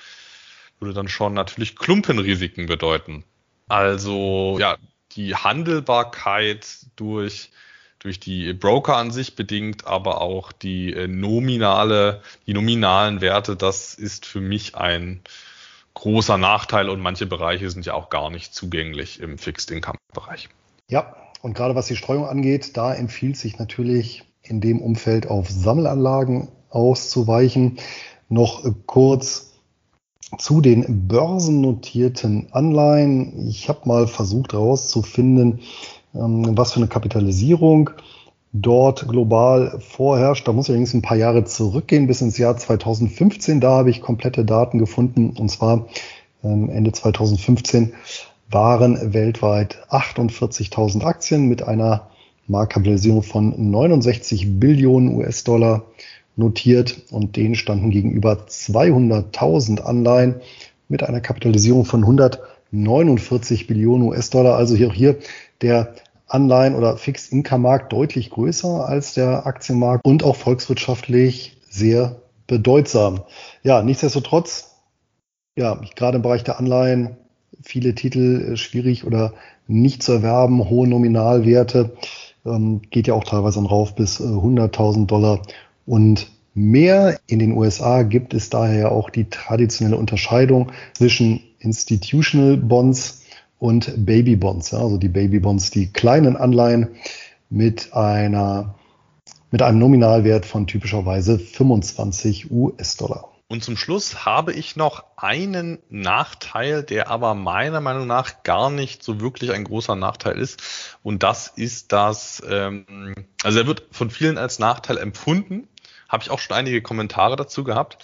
[0.79, 3.23] würde dann schon natürlich Klumpenrisiken bedeuten.
[3.67, 4.77] Also ja,
[5.13, 7.51] die Handelbarkeit durch
[8.03, 13.93] durch die Broker an sich bedingt, aber auch die äh, nominale, die nominalen Werte, das
[13.93, 15.21] ist für mich ein
[15.93, 20.49] großer Nachteil und manche Bereiche sind ja auch gar nicht zugänglich im Fixed Income Bereich.
[20.89, 25.49] Ja, und gerade was die Streuung angeht, da empfiehlt sich natürlich in dem Umfeld auf
[25.49, 27.79] Sammelanlagen auszuweichen.
[28.29, 29.53] Noch kurz
[30.37, 33.47] zu den börsennotierten Anleihen.
[33.47, 35.61] Ich habe mal versucht herauszufinden,
[36.15, 37.91] ähm, was für eine Kapitalisierung
[38.53, 40.47] dort global vorherrscht.
[40.47, 43.59] Da muss ich allerdings ein paar Jahre zurückgehen, bis ins Jahr 2015.
[43.59, 45.31] Da habe ich komplette Daten gefunden.
[45.37, 45.87] Und zwar
[46.43, 47.93] ähm, Ende 2015
[48.49, 52.09] waren weltweit 48.000 Aktien mit einer
[52.47, 55.85] Marktkapitalisierung von 69 Billionen US-Dollar
[56.35, 60.35] notiert und denen standen gegenüber 200.000 Anleihen
[60.89, 64.55] mit einer Kapitalisierung von 149 Billionen US-Dollar.
[64.55, 65.17] Also hier auch hier
[65.61, 65.95] der
[66.33, 73.21] Anleihen- oder Fixed-Income-Markt deutlich größer als der Aktienmarkt und auch volkswirtschaftlich sehr bedeutsam.
[73.61, 74.75] Ja, nichtsdestotrotz,
[75.55, 77.17] ja, gerade im Bereich der Anleihen
[77.61, 79.33] viele Titel äh, schwierig oder
[79.67, 81.95] nicht zu erwerben, hohe Nominalwerte,
[82.45, 85.41] ähm, geht ja auch teilweise rauf bis äh, 100.000 Dollar
[85.85, 87.17] und mehr.
[87.27, 93.22] In den USA gibt es daher auch die traditionelle Unterscheidung zwischen Institutional Bonds
[93.63, 94.73] und Baby Bonds.
[94.73, 96.97] Also die Baby Bonds, die kleinen Anleihen
[97.49, 98.75] mit einer
[99.51, 103.29] mit einem Nominalwert von typischerweise 25 US-Dollar.
[103.47, 109.01] Und zum Schluss habe ich noch einen Nachteil, der aber meiner Meinung nach gar nicht
[109.01, 110.97] so wirklich ein großer Nachteil ist.
[111.01, 115.69] Und das ist das, ähm, also er wird von vielen als Nachteil empfunden.
[116.09, 118.03] Habe ich auch schon einige Kommentare dazu gehabt.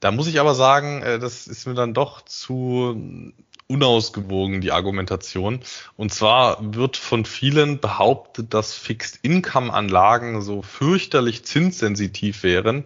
[0.00, 3.32] Da muss ich aber sagen, äh, das ist mir dann doch zu
[3.66, 5.60] unausgewogen, die Argumentation.
[5.96, 12.84] Und zwar wird von vielen behauptet, dass Fixed-Income-Anlagen so fürchterlich zinssensitiv wären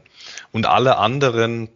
[0.53, 1.69] und alle anderen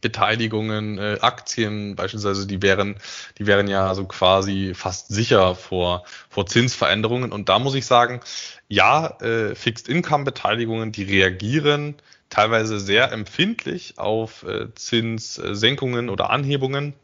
[0.00, 2.96] Beteiligungen, äh, Aktien beispielsweise, die wären,
[3.38, 7.32] die wären ja so quasi fast sicher vor, vor Zinsveränderungen.
[7.32, 8.20] Und da muss ich sagen,
[8.68, 11.96] ja, äh, Fixed-Income-Beteiligungen, die reagieren
[12.30, 16.94] teilweise sehr empfindlich auf äh, Zinssenkungen oder Anhebungen.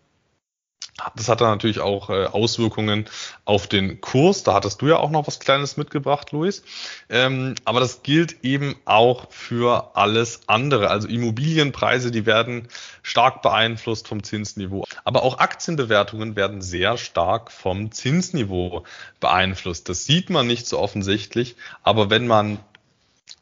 [1.17, 3.07] Das hat dann natürlich auch äh, Auswirkungen
[3.45, 4.45] auf den Kurs.
[4.45, 6.63] Da hattest du ja auch noch was Kleines mitgebracht, Luis.
[7.09, 10.91] Ähm, aber das gilt eben auch für alles andere.
[10.91, 12.69] Also Immobilienpreise, die werden
[13.03, 14.85] stark beeinflusst vom Zinsniveau.
[15.05, 18.85] Aber auch Aktienbewertungen werden sehr stark vom Zinsniveau
[19.19, 19.89] beeinflusst.
[19.89, 21.57] Das sieht man nicht so offensichtlich.
[21.83, 22.61] Aber wenn man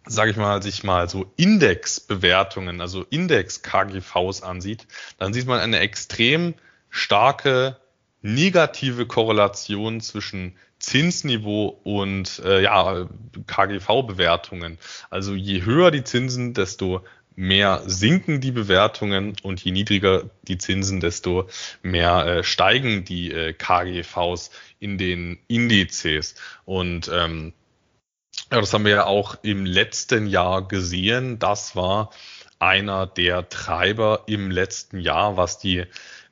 [0.04, 4.88] sage ich mal, sich mal so Indexbewertungen, also Index-KGVs ansieht,
[5.18, 6.54] dann sieht man eine extrem
[6.92, 7.78] starke
[8.20, 13.08] negative Korrelation zwischen Zinsniveau und äh, ja,
[13.46, 14.78] KGV-Bewertungen.
[15.10, 21.00] Also je höher die Zinsen, desto mehr sinken die Bewertungen und je niedriger die Zinsen,
[21.00, 21.48] desto
[21.82, 26.34] mehr äh, steigen die äh, KGVs in den Indizes.
[26.64, 27.52] Und ähm,
[28.50, 31.38] ja, das haben wir ja auch im letzten Jahr gesehen.
[31.38, 32.10] Das war
[32.58, 35.84] einer der Treiber im letzten Jahr, was die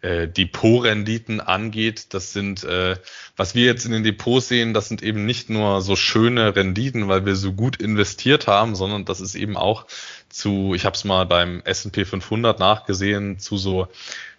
[0.02, 2.14] äh, Depotrenditen angeht.
[2.14, 2.96] Das sind, äh,
[3.36, 7.08] was wir jetzt in den Depots sehen, das sind eben nicht nur so schöne Renditen,
[7.08, 9.86] weil wir so gut investiert haben, sondern das ist eben auch
[10.28, 13.88] zu, ich habe es mal beim S&P 500 nachgesehen, zu so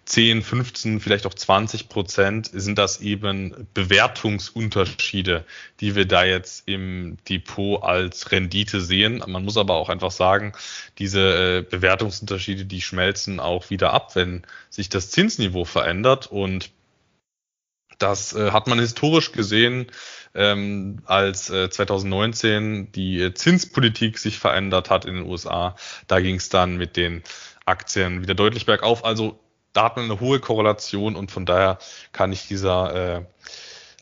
[0.04, 5.44] 10, 15, vielleicht auch 20 Prozent sind das eben Bewertungsunterschiede,
[5.80, 9.22] die wir da jetzt im Depot als Rendite sehen.
[9.26, 10.52] Man muss aber auch einfach sagen,
[10.98, 11.20] diese
[11.58, 16.70] äh, Bewertungsunterschiede, die schmelzen auch wieder ab, wenn sich das Zinsniveau verändert und
[17.98, 19.86] das äh, hat man historisch gesehen,
[20.34, 25.76] ähm, als äh, 2019 die Zinspolitik sich verändert hat in den USA.
[26.08, 27.22] Da ging es dann mit den
[27.64, 29.04] Aktien wieder deutlich bergauf.
[29.04, 29.38] Also
[29.72, 31.78] da hat man eine hohe Korrelation und von daher
[32.12, 33.24] kann ich dieser äh,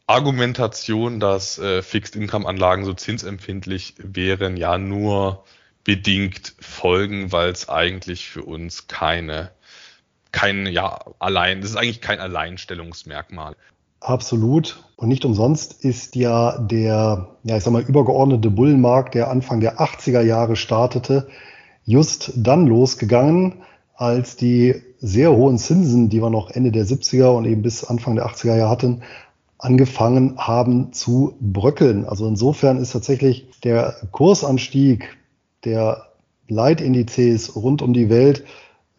[0.07, 5.45] Argumentation, dass äh, Fixed-Income-Anlagen so zinsempfindlich wären, ja nur
[5.85, 9.53] bedingt folgen, weil es eigentlich für uns keine,
[10.33, 13.55] kein, ja, allein, das ist eigentlich kein Alleinstellungsmerkmal.
[14.01, 14.83] Absolut.
[14.97, 19.79] Und nicht umsonst ist ja der, ja, ich sag mal, übergeordnete Bullenmarkt, der Anfang der
[19.79, 21.29] 80er Jahre startete,
[21.85, 23.62] just dann losgegangen,
[24.01, 28.16] als die sehr hohen Zinsen, die wir noch Ende der 70er und eben bis Anfang
[28.16, 29.03] der 80er Jahre hatten,
[29.59, 32.07] angefangen haben zu bröckeln.
[32.07, 35.18] Also insofern ist tatsächlich der Kursanstieg
[35.66, 36.07] der
[36.48, 38.44] Leitindizes rund um die Welt,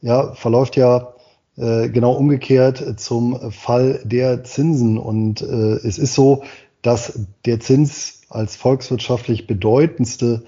[0.01, 1.15] ja, verläuft ja
[1.57, 4.99] äh, genau umgekehrt zum Fall der Zinsen.
[4.99, 6.43] Und äh, es ist so,
[6.83, 10.43] dass der Zins als volkswirtschaftlich bedeutendste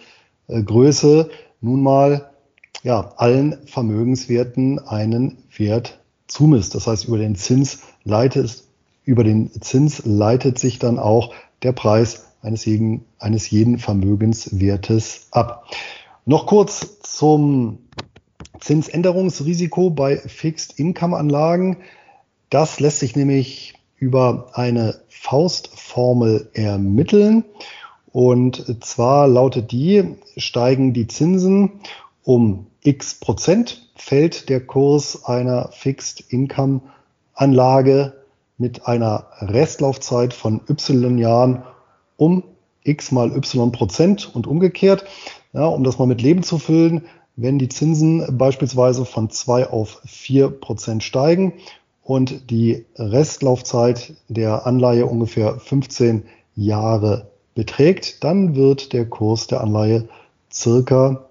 [0.47, 2.32] äh, Größe nun mal
[2.83, 6.75] ja, allen Vermögenswerten einen Wert zumisst.
[6.75, 8.63] Das heißt, über den Zins leitet,
[9.05, 15.65] über den Zins leitet sich dann auch der Preis eines jeden, eines jeden Vermögenswertes ab.
[16.25, 17.79] Noch kurz zum
[18.59, 21.77] Zinsänderungsrisiko bei Fixed Income Anlagen.
[22.49, 27.45] Das lässt sich nämlich über eine Faustformel ermitteln.
[28.11, 31.79] Und zwar lautet die, steigen die Zinsen
[32.23, 36.81] um x Prozent fällt der Kurs einer Fixed Income
[37.33, 38.13] Anlage
[38.57, 41.63] mit einer Restlaufzeit von y Jahren
[42.17, 42.43] um
[42.83, 45.05] x mal y Prozent und umgekehrt.
[45.53, 47.05] Ja, um das mal mit Leben zu füllen,
[47.35, 51.53] wenn die Zinsen beispielsweise von zwei auf vier Prozent steigen
[52.03, 56.23] und die Restlaufzeit der Anleihe ungefähr 15
[56.55, 60.07] Jahre beträgt, dann wird der Kurs der Anleihe
[60.51, 61.25] circa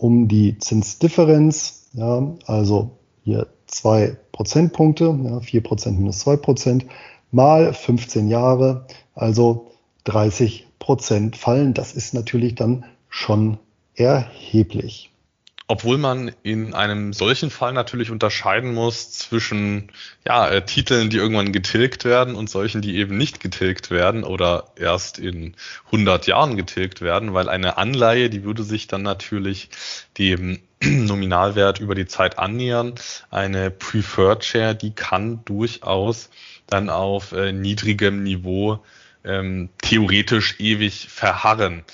[0.00, 6.86] um die Zinsdifferenz, ja, also hier zwei Prozentpunkte, ja, 4 Prozent minus zwei Prozent,
[7.30, 9.72] mal 15 Jahre, also
[10.04, 11.74] 30 Prozent fallen.
[11.74, 13.58] Das ist natürlich dann schon
[13.94, 15.10] erheblich.
[15.70, 19.92] Obwohl man in einem solchen Fall natürlich unterscheiden muss zwischen
[20.26, 24.72] ja, äh, Titeln, die irgendwann getilgt werden und solchen, die eben nicht getilgt werden oder
[24.76, 25.54] erst in
[25.86, 29.68] 100 Jahren getilgt werden, weil eine Anleihe, die würde sich dann natürlich
[30.16, 32.94] dem Nominalwert über die Zeit annähern.
[33.30, 36.30] Eine Preferred Share, die kann durchaus
[36.66, 38.82] dann auf äh, niedrigem Niveau
[39.22, 41.84] ähm, theoretisch ewig verharren.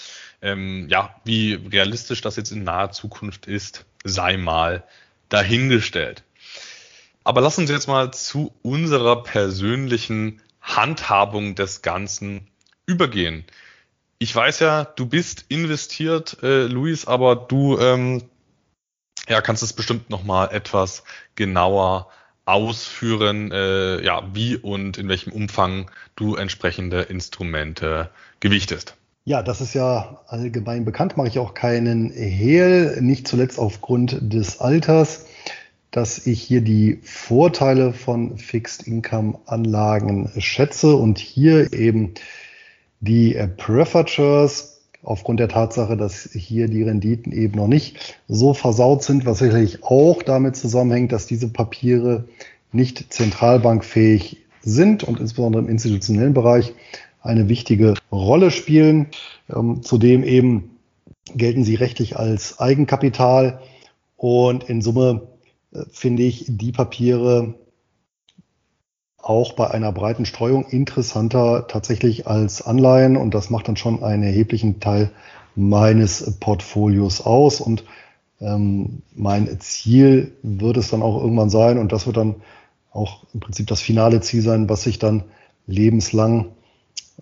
[0.44, 4.84] Ähm, ja, wie realistisch das jetzt in naher Zukunft ist, sei mal
[5.30, 6.22] dahingestellt.
[7.24, 12.46] Aber lass uns jetzt mal zu unserer persönlichen Handhabung des Ganzen
[12.84, 13.44] übergehen.
[14.18, 18.22] Ich weiß ja, du bist investiert, äh, Luis, aber du ähm,
[19.26, 22.10] ja, kannst es bestimmt noch mal etwas genauer
[22.44, 28.96] ausführen, äh, ja, wie und in welchem Umfang du entsprechende Instrumente gewichtest.
[29.26, 34.60] Ja, das ist ja allgemein bekannt, mache ich auch keinen Hehl, nicht zuletzt aufgrund des
[34.60, 35.24] Alters,
[35.90, 42.12] dass ich hier die Vorteile von Fixed Income Anlagen schätze und hier eben
[43.00, 49.24] die Prefatures aufgrund der Tatsache, dass hier die Renditen eben noch nicht so versaut sind,
[49.24, 52.28] was sicherlich auch damit zusammenhängt, dass diese Papiere
[52.72, 56.74] nicht zentralbankfähig sind und insbesondere im institutionellen Bereich
[57.24, 59.08] eine wichtige Rolle spielen.
[59.54, 60.76] Ähm, zudem eben
[61.34, 63.60] gelten sie rechtlich als Eigenkapital.
[64.16, 65.28] Und in Summe
[65.72, 67.54] äh, finde ich die Papiere
[69.18, 73.16] auch bei einer breiten Streuung interessanter tatsächlich als Anleihen.
[73.16, 75.10] Und das macht dann schon einen erheblichen Teil
[75.56, 77.60] meines Portfolios aus.
[77.60, 77.84] Und
[78.40, 81.78] ähm, mein Ziel wird es dann auch irgendwann sein.
[81.78, 82.36] Und das wird dann
[82.92, 85.24] auch im Prinzip das finale Ziel sein, was sich dann
[85.66, 86.53] lebenslang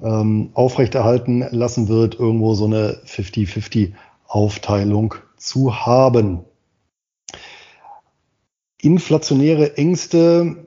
[0.00, 6.40] ähm, aufrechterhalten lassen wird, irgendwo so eine 50-50-Aufteilung zu haben.
[8.80, 10.66] Inflationäre Ängste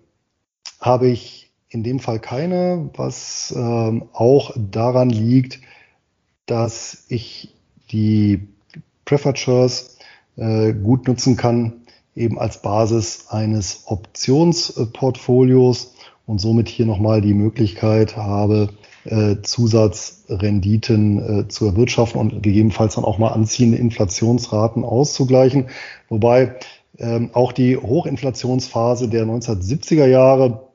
[0.80, 5.59] habe ich in dem Fall keine, was ähm, auch daran liegt,
[6.45, 7.55] dass ich
[7.91, 8.47] die
[9.03, 9.39] Preferred
[10.38, 15.93] äh, gut nutzen kann, eben als Basis eines Optionsportfolios
[16.26, 18.69] und somit hier nochmal die Möglichkeit habe,
[19.06, 25.68] äh, Zusatzrenditen äh, zu erwirtschaften und gegebenenfalls dann auch mal anziehende Inflationsraten auszugleichen.
[26.10, 26.56] Wobei
[26.97, 30.68] ähm, auch die Hochinflationsphase der 1970er Jahre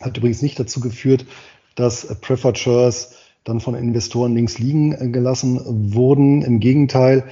[0.00, 1.26] hat übrigens nicht dazu geführt,
[1.74, 3.14] dass Preferred Shares
[3.44, 5.60] dann von Investoren links liegen äh, gelassen
[5.94, 6.42] wurden.
[6.42, 7.24] Im Gegenteil,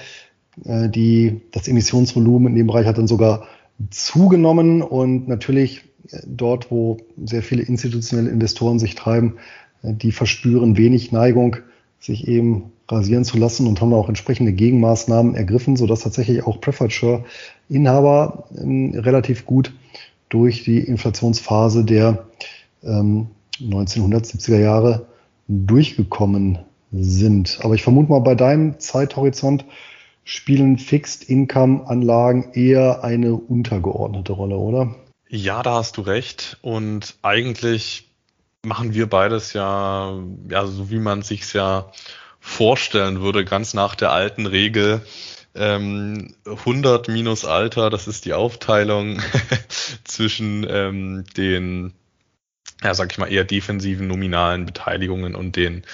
[0.64, 3.46] äh, die, das Emissionsvolumen in dem Bereich hat dann sogar
[3.90, 9.36] zugenommen und natürlich äh, dort, wo sehr viele institutionelle Investoren sich treiben,
[9.82, 11.56] die verspüren wenig Neigung,
[12.00, 16.92] sich eben rasieren zu lassen und haben auch entsprechende Gegenmaßnahmen ergriffen, sodass tatsächlich auch Preferred
[16.92, 17.24] Share
[17.68, 19.72] Inhaber ähm, relativ gut
[20.28, 22.26] durch die Inflationsphase der
[22.82, 23.28] ähm,
[23.60, 25.06] 1970er Jahre
[25.48, 26.58] durchgekommen
[26.92, 27.58] sind.
[27.62, 29.64] Aber ich vermute mal, bei deinem Zeithorizont
[30.24, 34.94] spielen Fixed Income Anlagen eher eine untergeordnete Rolle, oder?
[35.28, 36.58] Ja, da hast du recht.
[36.62, 38.07] Und eigentlich
[38.64, 41.90] machen wir beides ja, ja, so wie man sich's ja
[42.40, 45.02] vorstellen würde, ganz nach der alten Regel.
[45.54, 49.20] Ähm, 100 minus Alter, das ist die Aufteilung
[50.04, 51.94] zwischen ähm, den,
[52.82, 55.84] ja, sag ich mal, eher defensiven nominalen Beteiligungen und den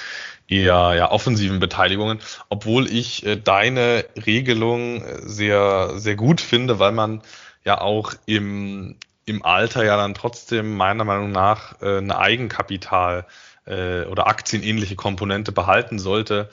[0.49, 2.19] eher ja, offensiven Beteiligungen,
[2.51, 7.23] obwohl ich äh, deine Regelung sehr, sehr gut finde, weil man
[7.65, 8.97] ja auch im
[9.27, 13.27] im Alter ja dann trotzdem meiner Meinung nach äh, eine Eigenkapital
[13.67, 16.51] äh, oder aktienähnliche Komponente behalten sollte,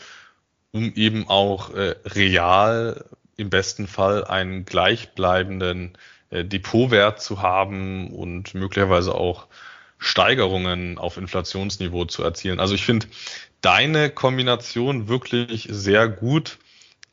[0.71, 3.05] um eben auch äh, real
[3.37, 5.97] im besten Fall einen gleichbleibenden
[6.29, 9.47] äh, Depotwert zu haben und möglicherweise auch
[9.97, 12.59] Steigerungen auf Inflationsniveau zu erzielen.
[12.59, 13.07] Also ich finde
[13.61, 16.57] deine Kombination wirklich sehr gut,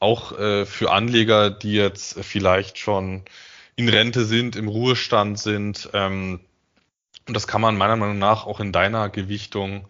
[0.00, 3.24] auch äh, für Anleger, die jetzt vielleicht schon
[3.78, 5.88] in Rente sind, im Ruhestand sind.
[5.92, 6.40] Ähm,
[7.28, 9.86] und das kann man meiner Meinung nach auch in deiner Gewichtung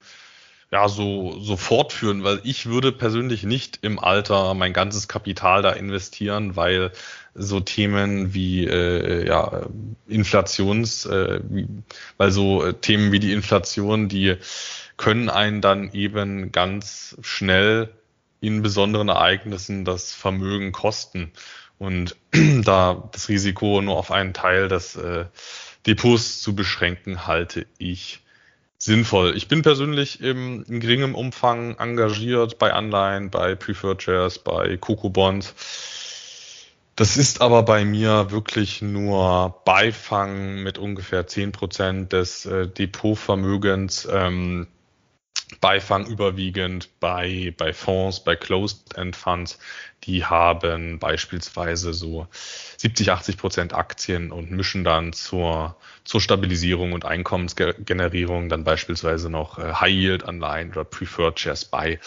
[0.70, 5.70] ja so, so fortführen, weil ich würde persönlich nicht im Alter mein ganzes Kapital da
[5.70, 6.92] investieren, weil
[7.34, 9.62] so Themen wie äh, ja,
[10.06, 11.40] Inflations, äh,
[12.18, 14.36] weil so äh, Themen wie die Inflation, die
[14.98, 17.88] können einen dann eben ganz schnell
[18.40, 21.32] in besonderen Ereignissen das Vermögen kosten.
[21.78, 22.16] Und
[22.64, 25.26] da das Risiko nur auf einen Teil des äh,
[25.86, 28.20] Depots zu beschränken, halte ich
[28.78, 29.36] sinnvoll.
[29.36, 35.10] Ich bin persönlich im, in geringem Umfang engagiert bei Anleihen, bei Preferred Shares, bei Coco
[35.10, 35.54] Bonds.
[36.94, 44.08] Das ist aber bei mir wirklich nur Beifang mit ungefähr zehn Prozent des äh, Depotvermögens.
[44.10, 44.66] Ähm,
[45.60, 49.58] Beifang überwiegend bei, bei Fonds, bei Closed-End Funds.
[50.04, 52.28] Die haben beispielsweise so
[52.76, 59.58] 70, 80 Prozent Aktien und mischen dann zur, zur Stabilisierung und Einkommensgenerierung dann beispielsweise noch
[59.58, 61.98] äh, High-Yield-Anleihen oder Preferred Shares bei.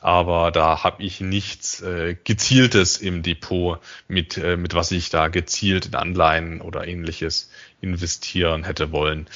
[0.00, 3.78] Aber da habe ich nichts äh, Gezieltes im Depot,
[4.08, 9.28] mit, äh, mit was ich da gezielt in Anleihen oder ähnliches investieren hätte wollen.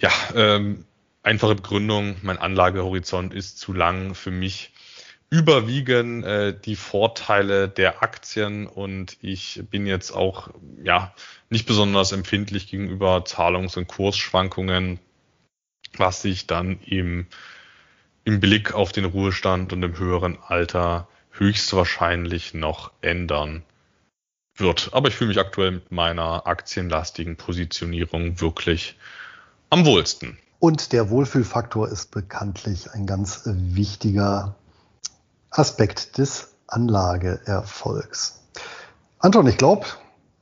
[0.00, 0.84] Ja, ähm,
[1.28, 4.72] einfache Begründung, mein Anlagehorizont ist zu lang für mich.
[5.30, 10.48] Überwiegen äh, die Vorteile der Aktien und ich bin jetzt auch
[10.82, 11.14] ja
[11.50, 14.98] nicht besonders empfindlich gegenüber Zahlungs- und Kursschwankungen,
[15.98, 17.26] was sich dann im,
[18.24, 23.64] im Blick auf den Ruhestand und im höheren Alter höchstwahrscheinlich noch ändern
[24.56, 24.88] wird.
[24.92, 28.96] Aber ich fühle mich aktuell mit meiner aktienlastigen Positionierung wirklich
[29.68, 30.38] am wohlsten.
[30.60, 34.56] Und der Wohlfühlfaktor ist bekanntlich ein ganz wichtiger
[35.50, 38.40] Aspekt des Anlageerfolgs.
[39.20, 39.86] Anton, ich glaube,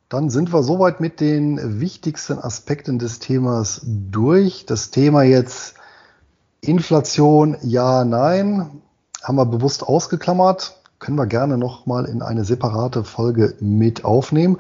[0.09, 4.65] dann sind wir soweit mit den wichtigsten Aspekten des Themas durch.
[4.67, 5.75] Das Thema jetzt
[6.61, 8.83] Inflation, ja, nein,
[9.23, 10.81] haben wir bewusst ausgeklammert.
[10.99, 14.59] Können wir gerne nochmal in eine separate Folge mit aufnehmen.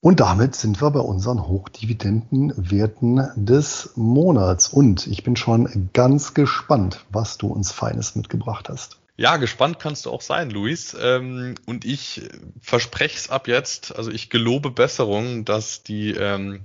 [0.00, 4.68] Und damit sind wir bei unseren Hochdividendenwerten des Monats.
[4.68, 8.98] Und ich bin schon ganz gespannt, was du uns Feines mitgebracht hast.
[9.16, 10.96] Ja, gespannt kannst du auch sein, Luis.
[11.00, 12.28] Ähm, und ich
[12.60, 16.60] verspreche es ab jetzt, also ich gelobe Besserung, dass die, ähm,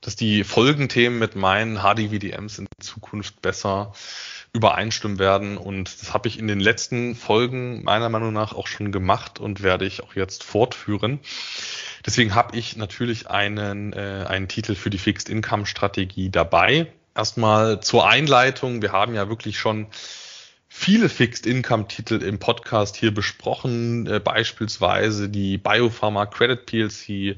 [0.00, 3.92] dass die Folgenthemen mit meinen HDVDMs in Zukunft besser
[4.54, 5.58] übereinstimmen werden.
[5.58, 9.62] Und das habe ich in den letzten Folgen meiner Meinung nach auch schon gemacht und
[9.62, 11.20] werde ich auch jetzt fortführen.
[12.04, 16.92] Deswegen habe ich natürlich einen, äh, einen Titel für die Fixed Income Strategie dabei.
[17.14, 18.82] Erstmal zur Einleitung.
[18.82, 19.88] Wir haben ja wirklich schon
[20.72, 27.36] viele Fixed Income Titel im Podcast hier besprochen, äh, beispielsweise die Biopharma Credit PLC,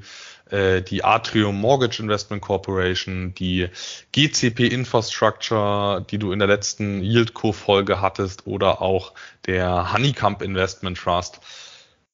[0.51, 3.69] äh, die Atrium Mortgage Investment Corporation, die
[4.13, 9.15] GCP Infrastructure, die du in der letzten Yieldco Folge hattest oder auch
[9.47, 11.41] der Honeycomb Investment Trust.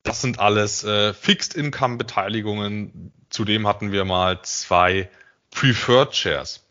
[0.03, 3.13] Das sind alles äh, Fixed Income Beteiligungen.
[3.31, 5.11] Zudem hatten wir mal zwei
[5.51, 6.65] Preferred Shares.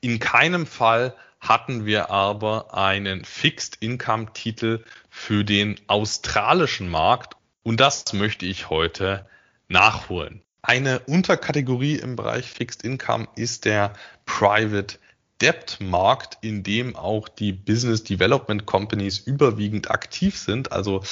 [0.00, 7.80] In keinem Fall hatten wir aber einen Fixed Income Titel für den australischen Markt und
[7.80, 9.26] das möchte ich heute
[9.68, 10.42] nachholen.
[10.62, 13.92] Eine Unterkategorie im Bereich Fixed Income ist der
[14.26, 14.98] Private
[15.40, 21.02] Debt-Markt, in dem auch die Business Development Companies überwiegend aktiv sind, also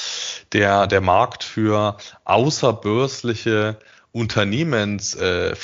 [0.53, 3.79] der, der Markt für außerbörsliche
[4.13, 5.55] Unternehmens äh.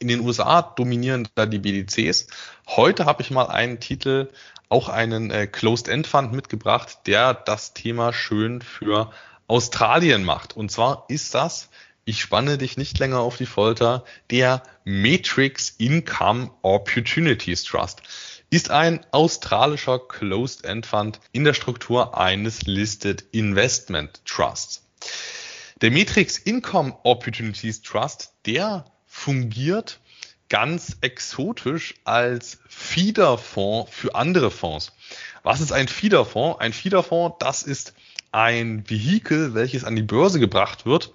[0.00, 2.28] In den USA dominieren da die BDCs.
[2.68, 4.28] Heute habe ich mal einen Titel,
[4.68, 9.10] auch einen äh, Closed-End-Fund mitgebracht, der das Thema schön für
[9.48, 10.56] Australien macht.
[10.56, 11.68] Und zwar ist das
[12.08, 18.00] ich spanne dich nicht länger auf die Folter, der Matrix Income Opportunities Trust
[18.48, 24.86] ist ein australischer Closed-End Fund in der Struktur eines Listed Investment Trusts.
[25.82, 30.00] Der Matrix Income Opportunities Trust, der fungiert
[30.48, 34.92] ganz exotisch als Feederfonds für andere Fonds.
[35.42, 36.58] Was ist ein Feederfonds?
[36.58, 37.92] Ein Feederfonds, das ist
[38.32, 41.12] ein Vehikel, welches an die Börse gebracht wird,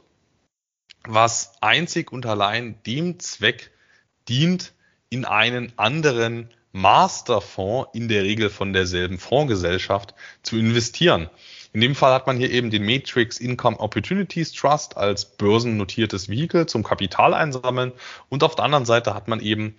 [1.08, 3.72] was einzig und allein dem Zweck
[4.28, 4.74] dient,
[5.10, 11.30] in einen anderen Masterfonds, in der Regel von derselben Fondsgesellschaft, zu investieren.
[11.72, 16.66] In dem Fall hat man hier eben den Matrix Income Opportunities Trust als börsennotiertes Vehikel
[16.66, 17.92] zum Kapital einsammeln
[18.30, 19.76] und auf der anderen Seite hat man eben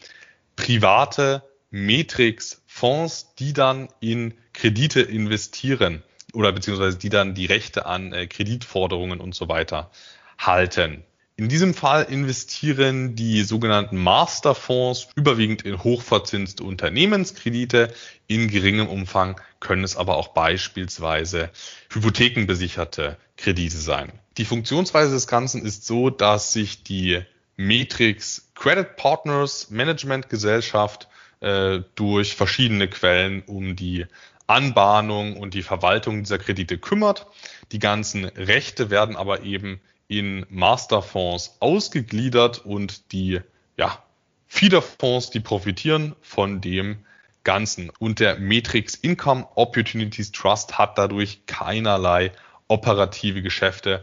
[0.57, 6.03] private Matrix Fonds, die dann in Kredite investieren
[6.33, 9.91] oder beziehungsweise die dann die Rechte an äh, Kreditforderungen und so weiter
[10.39, 11.05] halten.
[11.37, 17.93] In diesem Fall investieren die sogenannten Masterfonds überwiegend in hochverzinste Unternehmenskredite.
[18.29, 21.51] In geringem Umfang können es aber auch beispielsweise
[21.93, 24.13] hypothekenbesicherte Kredite sein.
[24.37, 27.23] Die Funktionsweise des Ganzen ist so, dass sich die
[27.57, 31.09] Matrix Credit Partners Management Gesellschaft
[31.41, 34.07] äh, durch verschiedene Quellen um die
[34.47, 37.27] Anbahnung und die Verwaltung dieser Kredite kümmert.
[37.73, 43.41] Die ganzen Rechte werden aber eben in Masterfonds ausgegliedert und die
[43.77, 44.03] ja,
[44.47, 47.05] Feederfonds, die profitieren von dem
[47.43, 47.91] Ganzen.
[47.99, 52.33] Und der Matrix Income Opportunities Trust hat dadurch keinerlei
[52.69, 54.03] operative Geschäfte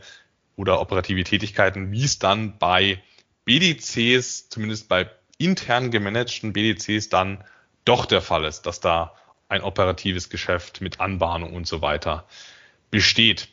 [0.56, 3.02] oder operative Tätigkeiten, wie es dann bei
[3.46, 7.44] BDCs, zumindest bei intern gemanagten BDCs, dann
[7.86, 9.16] doch der Fall ist, dass da
[9.50, 12.28] ein operatives Geschäft mit Anbahnung und so weiter
[12.92, 13.50] besteht.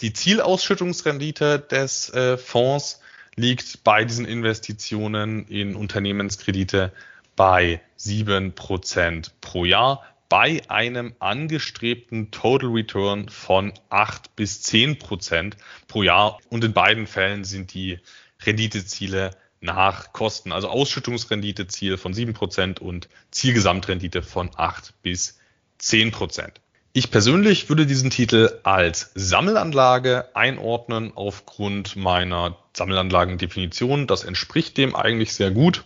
[0.00, 3.00] Die Zielausschüttungsrendite des äh, Fonds
[3.34, 6.92] liegt bei diesen Investitionen in Unternehmenskredite
[7.34, 15.56] bei sieben Prozent pro Jahr bei einem angestrebten Total Return von acht bis zehn Prozent
[15.88, 16.38] pro Jahr.
[16.48, 17.98] Und in beiden Fällen sind die
[18.44, 25.38] Renditeziele nach Kosten, also Ausschüttungsrenditeziel von sieben Prozent und Zielgesamtrendite von acht bis
[25.78, 26.60] zehn Prozent.
[26.92, 34.06] Ich persönlich würde diesen Titel als Sammelanlage einordnen aufgrund meiner Sammelanlagendefinition.
[34.06, 35.84] Das entspricht dem eigentlich sehr gut.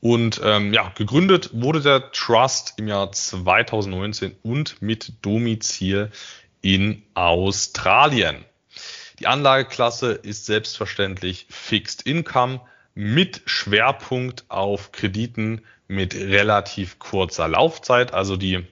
[0.00, 6.10] Und ähm, ja, gegründet wurde der Trust im Jahr 2019 und mit Domizil
[6.60, 8.44] in Australien.
[9.20, 12.60] Die Anlageklasse ist selbstverständlich Fixed Income
[12.94, 18.66] mit Schwerpunkt auf Krediten mit relativ kurzer Laufzeit, also die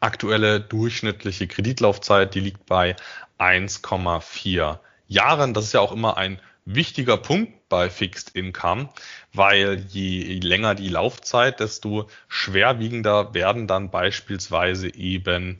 [0.00, 2.96] aktuelle durchschnittliche Kreditlaufzeit, die liegt bei
[3.38, 5.54] 1,4 Jahren.
[5.54, 8.90] Das ist ja auch immer ein wichtiger Punkt bei Fixed Income,
[9.32, 15.58] weil je länger die Laufzeit, desto schwerwiegender werden dann beispielsweise eben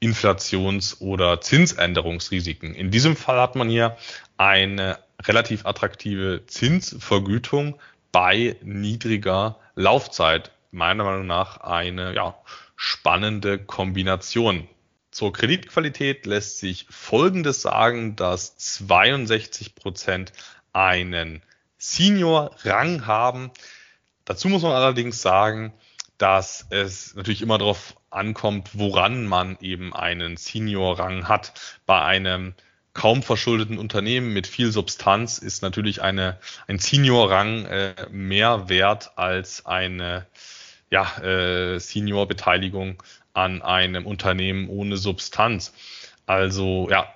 [0.00, 2.74] Inflations- oder Zinsänderungsrisiken.
[2.74, 3.96] In diesem Fall hat man hier
[4.38, 7.78] eine relativ attraktive Zinsvergütung
[8.12, 10.50] bei niedriger Laufzeit.
[10.72, 12.34] Meiner Meinung nach eine ja,
[12.82, 14.66] spannende Kombination.
[15.10, 20.32] Zur Kreditqualität lässt sich Folgendes sagen, dass 62 Prozent
[20.72, 21.42] einen
[21.76, 23.50] Senior-Rang haben.
[24.24, 25.74] Dazu muss man allerdings sagen,
[26.16, 31.52] dass es natürlich immer darauf ankommt, woran man eben einen Senior-Rang hat.
[31.84, 32.54] Bei einem
[32.94, 39.66] kaum verschuldeten Unternehmen mit viel Substanz ist natürlich eine, ein Senior-Rang äh, mehr wert als
[39.66, 40.26] eine
[40.90, 43.02] ja, äh, Senior-Beteiligung
[43.32, 45.72] an einem Unternehmen ohne Substanz.
[46.26, 47.12] Also ja,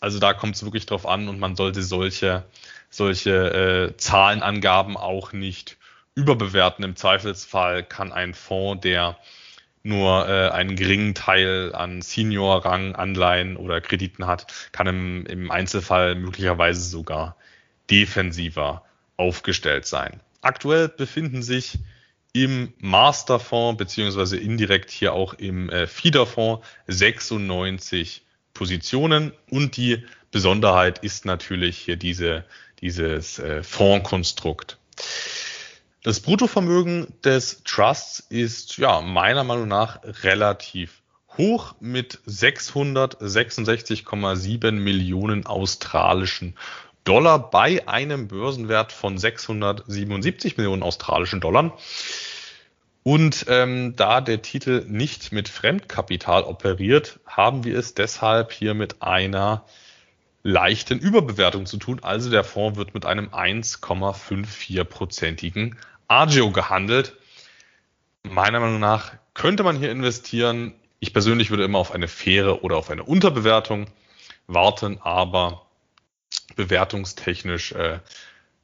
[0.00, 2.44] also da kommt es wirklich drauf an und man sollte solche,
[2.90, 5.76] solche äh, Zahlenangaben auch nicht
[6.14, 6.84] überbewerten.
[6.84, 9.18] Im Zweifelsfall kann ein Fonds, der
[9.82, 16.14] nur äh, einen geringen Teil an Senior-Rang, Anleihen oder Krediten hat, kann im, im Einzelfall
[16.14, 17.36] möglicherweise sogar
[17.90, 18.82] defensiver
[19.18, 20.20] aufgestellt sein.
[20.40, 21.78] Aktuell befinden sich
[22.34, 31.24] im Masterfonds beziehungsweise indirekt hier auch im äh, Feederfonds 96 Positionen und die Besonderheit ist
[31.24, 32.44] natürlich hier diese,
[32.80, 34.76] dieses äh, Fondskonstrukt.
[36.02, 41.02] Das Bruttovermögen des Trusts ist ja meiner Meinung nach relativ
[41.38, 46.56] hoch mit 666,7 Millionen australischen
[47.04, 51.76] Dollar bei einem Börsenwert von 677 Millionen australischen Dollar.
[53.02, 59.02] Und ähm, da der Titel nicht mit Fremdkapital operiert, haben wir es deshalb hier mit
[59.02, 59.66] einer
[60.42, 62.00] leichten Überbewertung zu tun.
[62.02, 65.76] Also der Fonds wird mit einem 1,54-prozentigen
[66.08, 67.14] Agio gehandelt.
[68.22, 70.72] Meiner Meinung nach könnte man hier investieren.
[70.98, 73.88] Ich persönlich würde immer auf eine faire oder auf eine Unterbewertung
[74.46, 75.63] warten, aber
[76.56, 78.00] bewertungstechnisch äh,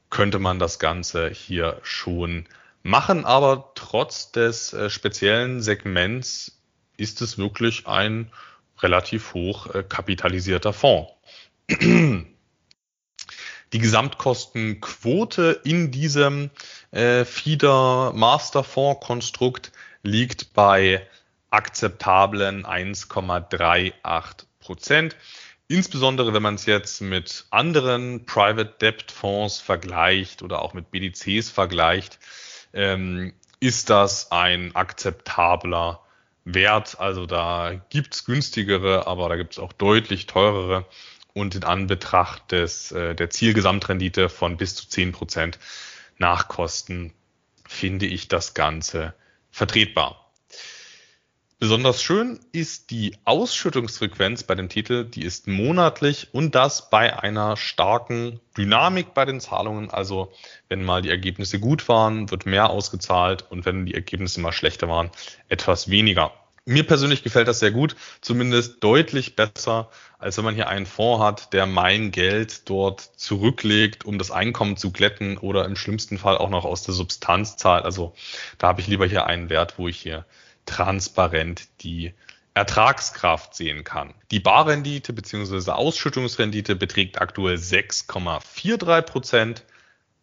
[0.09, 2.45] könnte man das Ganze hier schon
[2.83, 6.59] machen, aber trotz des äh, speziellen Segments
[6.97, 8.31] ist es wirklich ein
[8.79, 11.11] relativ hoch äh, kapitalisierter Fonds.
[13.73, 16.49] Die Gesamtkostenquote in diesem
[16.91, 19.71] äh, Feeder Master Fonds Konstrukt
[20.03, 21.07] liegt bei
[21.49, 23.93] akzeptablen 1,38
[24.59, 25.15] Prozent.
[25.71, 31.49] Insbesondere wenn man es jetzt mit anderen Private Debt Fonds vergleicht oder auch mit BDCs
[31.49, 32.19] vergleicht,
[32.73, 33.31] ähm,
[33.61, 36.01] ist das ein akzeptabler
[36.43, 36.99] Wert.
[36.99, 40.85] Also da gibt's günstigere, aber da gibt's auch deutlich teurere.
[41.33, 45.57] und in Anbetracht des, äh, der Zielgesamtrendite von bis zu zehn Prozent
[46.17, 47.13] nach Kosten
[47.65, 49.13] finde ich das Ganze
[49.49, 50.30] vertretbar.
[51.61, 57.55] Besonders schön ist die Ausschüttungsfrequenz bei dem Titel, die ist monatlich und das bei einer
[57.55, 59.91] starken Dynamik bei den Zahlungen.
[59.91, 60.33] Also
[60.69, 64.89] wenn mal die Ergebnisse gut waren, wird mehr ausgezahlt und wenn die Ergebnisse mal schlechter
[64.89, 65.11] waren,
[65.49, 66.33] etwas weniger.
[66.65, 71.23] Mir persönlich gefällt das sehr gut, zumindest deutlich besser, als wenn man hier einen Fonds
[71.23, 76.39] hat, der mein Geld dort zurücklegt, um das Einkommen zu glätten oder im schlimmsten Fall
[76.39, 77.85] auch noch aus der Substanz zahlt.
[77.85, 78.15] Also
[78.57, 80.25] da habe ich lieber hier einen Wert, wo ich hier
[80.65, 82.13] transparent die
[82.53, 84.13] Ertragskraft sehen kann.
[84.29, 85.71] Die Barrendite bzw.
[85.71, 89.63] Ausschüttungsrendite beträgt aktuell 6,43 Prozent,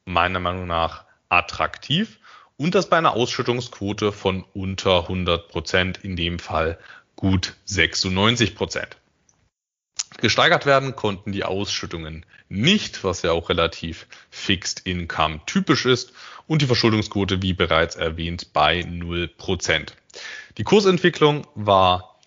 [0.04, 2.18] meiner Meinung nach attraktiv
[2.56, 6.78] und das bei einer Ausschüttungsquote von unter 100 Prozent, in dem Fall
[7.16, 8.96] gut 96 Prozent.
[10.20, 16.12] Gesteigert werden konnten die Ausschüttungen nicht, was ja auch relativ Fixed Income typisch ist
[16.46, 19.94] und die Verschuldungsquote, wie bereits erwähnt, bei 0 Prozent.
[20.56, 22.18] Die Kursentwicklung war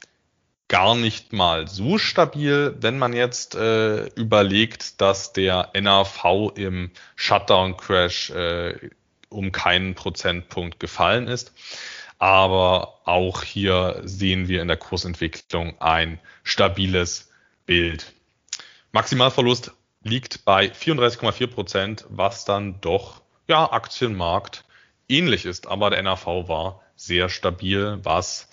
[0.71, 8.29] gar nicht mal so stabil, wenn man jetzt äh, überlegt, dass der NAV im Shutdown-Crash
[8.29, 8.89] äh,
[9.27, 11.51] um keinen Prozentpunkt gefallen ist.
[12.19, 17.31] Aber auch hier sehen wir in der Kursentwicklung ein stabiles
[17.65, 18.13] Bild.
[18.93, 19.71] Maximalverlust
[20.03, 24.63] liegt bei 34,4 Prozent, was dann doch ja Aktienmarkt
[25.09, 25.67] ähnlich ist.
[25.67, 28.47] Aber der NAV war sehr stabil, was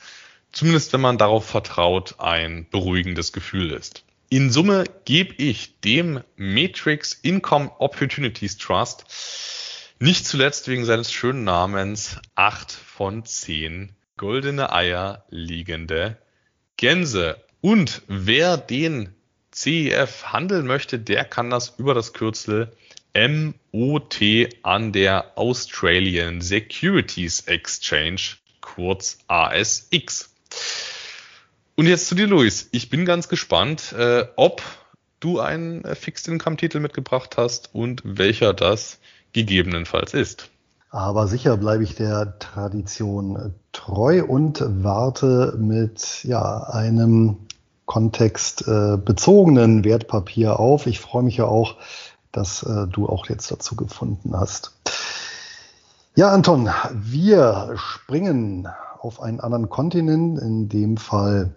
[0.53, 4.05] zumindest wenn man darauf vertraut, ein beruhigendes Gefühl ist.
[4.31, 9.05] In Summe gebe ich dem Matrix Income Opportunities Trust
[10.01, 16.19] nicht zuletzt wegen seines schönen Namens acht von zehn goldene Eier liegende
[16.77, 17.43] Gänse.
[17.61, 19.15] Und wer den
[19.51, 22.73] CEF handeln möchte, der kann das über das Kürzel
[23.15, 24.21] MOT
[24.63, 30.35] an der Australian Securities Exchange, kurz ASX.
[31.77, 32.69] Und jetzt zu dir, Luis.
[32.73, 34.63] Ich bin ganz gespannt, äh, ob
[35.21, 38.99] du einen Fixed Income Titel mitgebracht hast und welcher das
[39.33, 40.51] gegebenenfalls ist.
[40.91, 47.37] Aber sicher bleibe ich der Tradition treu und warte mit ja, einem
[47.85, 50.87] kontextbezogenen Wertpapier auf.
[50.87, 51.77] Ich freue mich ja auch,
[52.33, 54.73] dass äh, du auch jetzt dazu gefunden hast.
[56.15, 58.69] Ja, Anton, wir springen
[59.01, 61.55] auf einen anderen Kontinent, in dem Fall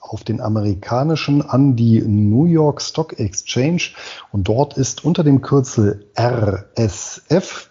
[0.00, 3.90] auf den amerikanischen an die New York Stock Exchange
[4.30, 7.70] und dort ist unter dem Kürzel RSF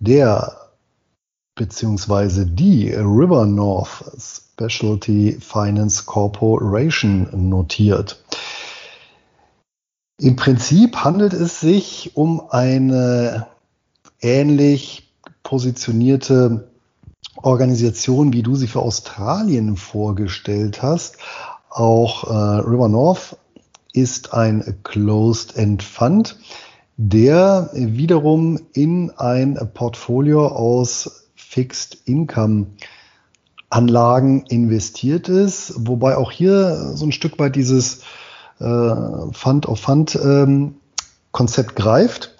[0.00, 0.56] der
[1.54, 8.21] beziehungsweise die River North Specialty Finance Corporation notiert.
[10.22, 13.48] Im Prinzip handelt es sich um eine
[14.20, 15.12] ähnlich
[15.42, 16.70] positionierte
[17.34, 21.16] Organisation, wie du sie für Australien vorgestellt hast.
[21.70, 23.36] Auch äh, River North
[23.94, 26.38] ist ein Closed-End Fund,
[26.96, 32.68] der wiederum in ein Portfolio aus Fixed Income
[33.70, 38.02] Anlagen investiert ist, wobei auch hier so ein Stück weit dieses
[39.32, 40.76] Fund of Fund ähm,
[41.30, 42.34] Konzept greift.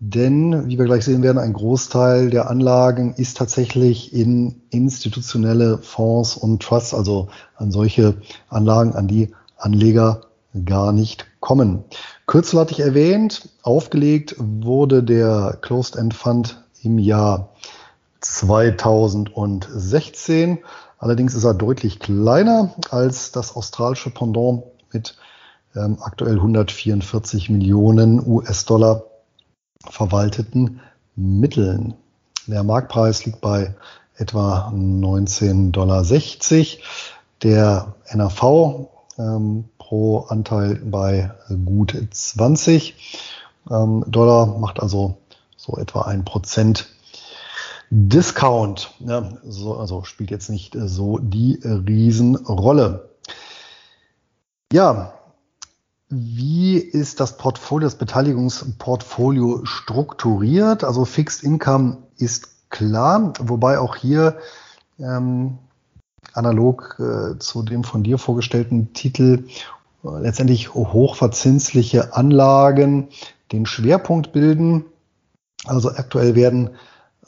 [0.00, 6.36] Denn, wie wir gleich sehen werden, ein Großteil der Anlagen ist tatsächlich in institutionelle Fonds
[6.36, 8.16] und Trusts, also an solche
[8.50, 10.22] Anlagen, an die Anleger
[10.66, 11.84] gar nicht kommen.
[12.26, 17.54] Kürzel hatte ich erwähnt, aufgelegt wurde der Closed End Fund im Jahr
[18.20, 20.58] 2016.
[20.98, 25.16] Allerdings ist er deutlich kleiner als das australische Pendant mit
[25.76, 29.04] ähm, aktuell 144 Millionen US-Dollar
[29.88, 30.80] verwalteten
[31.16, 31.94] Mitteln.
[32.46, 33.74] Der Marktpreis liegt bei
[34.16, 36.04] etwa 19,60 Dollar.
[37.42, 38.88] Der NAV
[39.18, 41.30] ähm, pro Anteil bei
[41.64, 42.94] gut 20
[43.70, 45.18] ähm, Dollar, macht also
[45.56, 46.88] so etwa ein Prozent
[47.90, 48.92] Discount.
[49.00, 53.10] Ja, so, also spielt jetzt nicht so die Riesenrolle.
[54.72, 55.13] Ja,
[56.08, 60.84] wie ist das Portfolio, das Beteiligungsportfolio strukturiert?
[60.84, 64.36] Also Fixed Income ist klar, wobei auch hier
[64.98, 65.58] ähm,
[66.32, 69.46] analog äh, zu dem von dir vorgestellten Titel
[70.04, 73.08] äh, letztendlich hochverzinsliche Anlagen
[73.52, 74.84] den Schwerpunkt bilden.
[75.64, 76.70] Also aktuell werden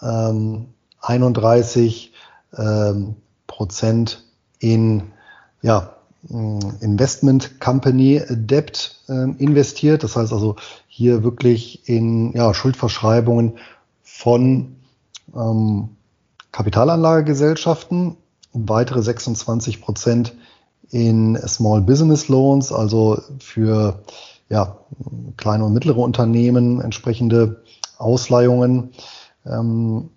[0.03, 2.13] ähm, 31
[2.57, 3.17] ähm,
[3.47, 4.25] Prozent
[4.59, 5.13] in
[5.63, 5.96] ja,
[6.29, 10.03] Investment Company Debt äh, investiert.
[10.03, 10.57] Das heißt also
[10.89, 13.59] hier wirklich in ja, Schuldverschreibungen
[14.03, 14.77] von
[15.35, 15.91] ähm,
[16.53, 18.17] Kapitalanlagegesellschaften,
[18.53, 20.35] weitere 26 Prozent
[20.91, 24.01] in Small Business Loans, also für
[24.49, 24.79] ja,
[25.37, 27.63] kleine und mittlere Unternehmen entsprechende
[27.99, 28.91] Ausleihungen.
[29.45, 30.11] Ähm,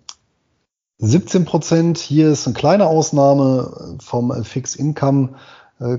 [0.98, 5.30] 17 Prozent, hier ist eine kleine Ausnahme vom Fixed Income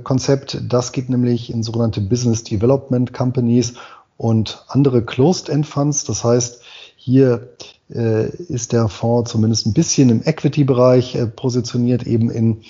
[0.04, 0.62] Konzept.
[0.70, 3.74] Das geht nämlich in sogenannte Business Development Companies
[4.18, 6.04] und andere Closed-End Funds.
[6.04, 6.62] Das heißt,
[6.96, 7.50] hier
[7.90, 12.62] äh, ist der Fonds zumindest ein bisschen im Equity-Bereich äh, positioniert, eben in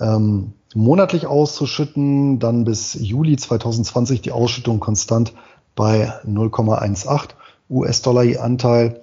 [0.00, 5.34] ähm, monatlich auszuschütten, dann bis Juli 2020 die Ausschüttung konstant
[5.74, 7.34] bei 0,18
[7.70, 9.02] US-Dollar je Anteil.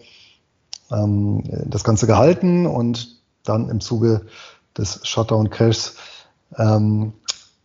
[0.91, 4.25] Ähm, das Ganze gehalten und dann im Zuge
[4.77, 5.95] des Shutdown-Crashs
[6.57, 7.13] ähm,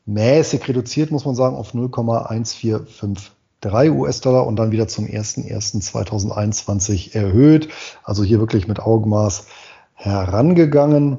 [0.06, 7.68] mäßig reduziert, muss man sagen, auf 0,145 3 US-Dollar und dann wieder zum 01.01.2021 erhöht.
[8.04, 9.46] Also hier wirklich mit Augenmaß
[9.94, 11.18] herangegangen.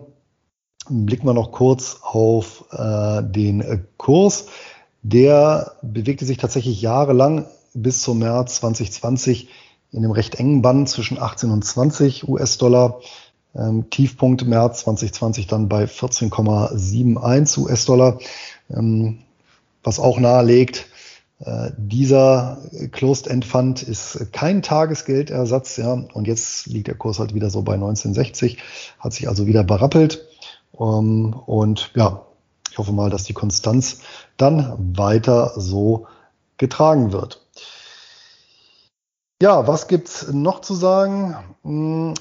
[0.90, 4.46] Blicken wir noch kurz auf äh, den Kurs.
[5.02, 9.50] Der bewegte sich tatsächlich jahrelang bis zum März 2020
[9.92, 13.00] in dem recht engen Band zwischen 18 und 20 US-Dollar.
[13.56, 18.20] Ähm, Tiefpunkt März 2020 dann bei 14,71 US-Dollar,
[18.70, 19.20] ähm,
[19.84, 20.88] was auch nahelegt,
[21.78, 22.58] dieser
[22.92, 27.76] Closed-End Fund ist kein Tagesgeldersatz, ja, und jetzt liegt der Kurs halt wieder so bei
[27.76, 28.58] 1960,
[29.00, 30.26] hat sich also wieder berappelt.
[30.72, 32.26] Um, ähm, und ja,
[32.72, 34.02] ich hoffe mal, dass die Konstanz
[34.38, 36.08] dann weiter so
[36.58, 37.42] getragen wird.
[39.42, 41.36] Ja, was gibt's noch zu sagen?
[41.64, 42.14] Hm,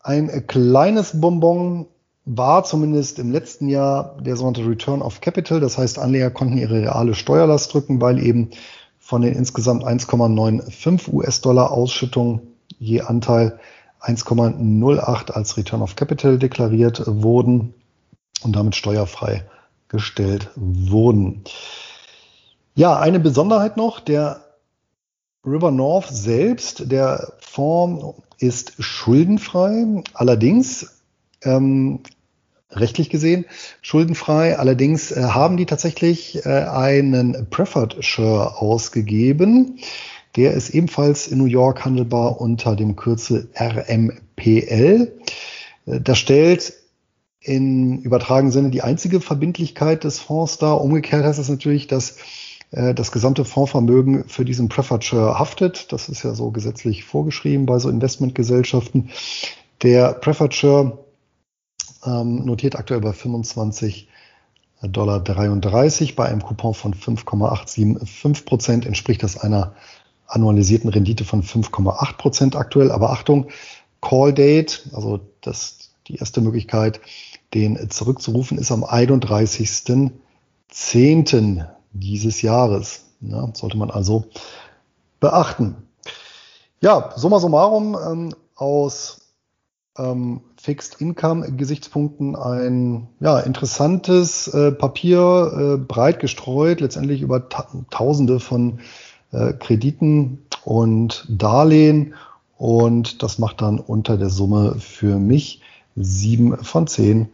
[0.00, 1.86] ein kleines Bonbon
[2.24, 5.60] war zumindest im letzten Jahr der sogenannte Return of Capital.
[5.60, 8.50] Das heißt, Anleger konnten ihre reale Steuerlast drücken, weil eben
[8.98, 12.42] von den insgesamt 1,95 US-Dollar Ausschüttung
[12.78, 13.58] je Anteil
[14.00, 17.74] 1,08 als Return of Capital deklariert wurden
[18.42, 19.44] und damit steuerfrei
[19.88, 21.44] gestellt wurden.
[22.74, 24.40] Ja, eine Besonderheit noch, der
[25.44, 30.02] River North selbst, der Fonds ist schuldenfrei.
[30.14, 31.01] Allerdings
[31.44, 32.00] ähm,
[32.70, 33.44] rechtlich gesehen
[33.80, 34.58] schuldenfrei.
[34.58, 39.78] Allerdings äh, haben die tatsächlich äh, einen Preferred Share ausgegeben.
[40.36, 45.12] Der ist ebenfalls in New York handelbar unter dem Kürzel RMPL.
[45.86, 46.74] Äh, das stellt
[47.40, 50.80] in übertragenen Sinne die einzige Verbindlichkeit des Fonds dar.
[50.80, 52.18] Umgekehrt heißt das natürlich, dass
[52.70, 55.92] äh, das gesamte Fondsvermögen für diesen Preferred Share haftet.
[55.92, 59.10] Das ist ja so gesetzlich vorgeschrieben bei so Investmentgesellschaften.
[59.82, 60.98] Der Preferred Share
[62.04, 64.08] ähm, notiert aktuell bei 25
[64.82, 69.76] Dollar 33 bei einem Coupon von 5,875 Prozent entspricht das einer
[70.26, 72.90] annualisierten Rendite von 5,8 Prozent aktuell.
[72.90, 73.50] Aber Achtung,
[74.00, 77.00] Call Date, also das, die erste Möglichkeit,
[77.54, 81.68] den zurückzurufen ist am 31.10.
[81.92, 83.04] dieses Jahres.
[83.20, 84.24] Ja, sollte man also
[85.20, 85.76] beachten.
[86.80, 89.20] Ja, summa summarum ähm, aus
[89.96, 97.66] ähm, Fixed Income Gesichtspunkten ein ja, interessantes äh, Papier, äh, breit gestreut, letztendlich über ta
[97.90, 98.78] Tausende von
[99.32, 102.14] äh, Krediten und Darlehen.
[102.58, 105.62] Und das macht dann unter der Summe für mich
[105.96, 107.30] sieben von zehn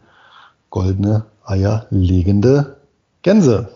[0.71, 2.77] goldene Eier legende
[3.21, 3.69] Gänse.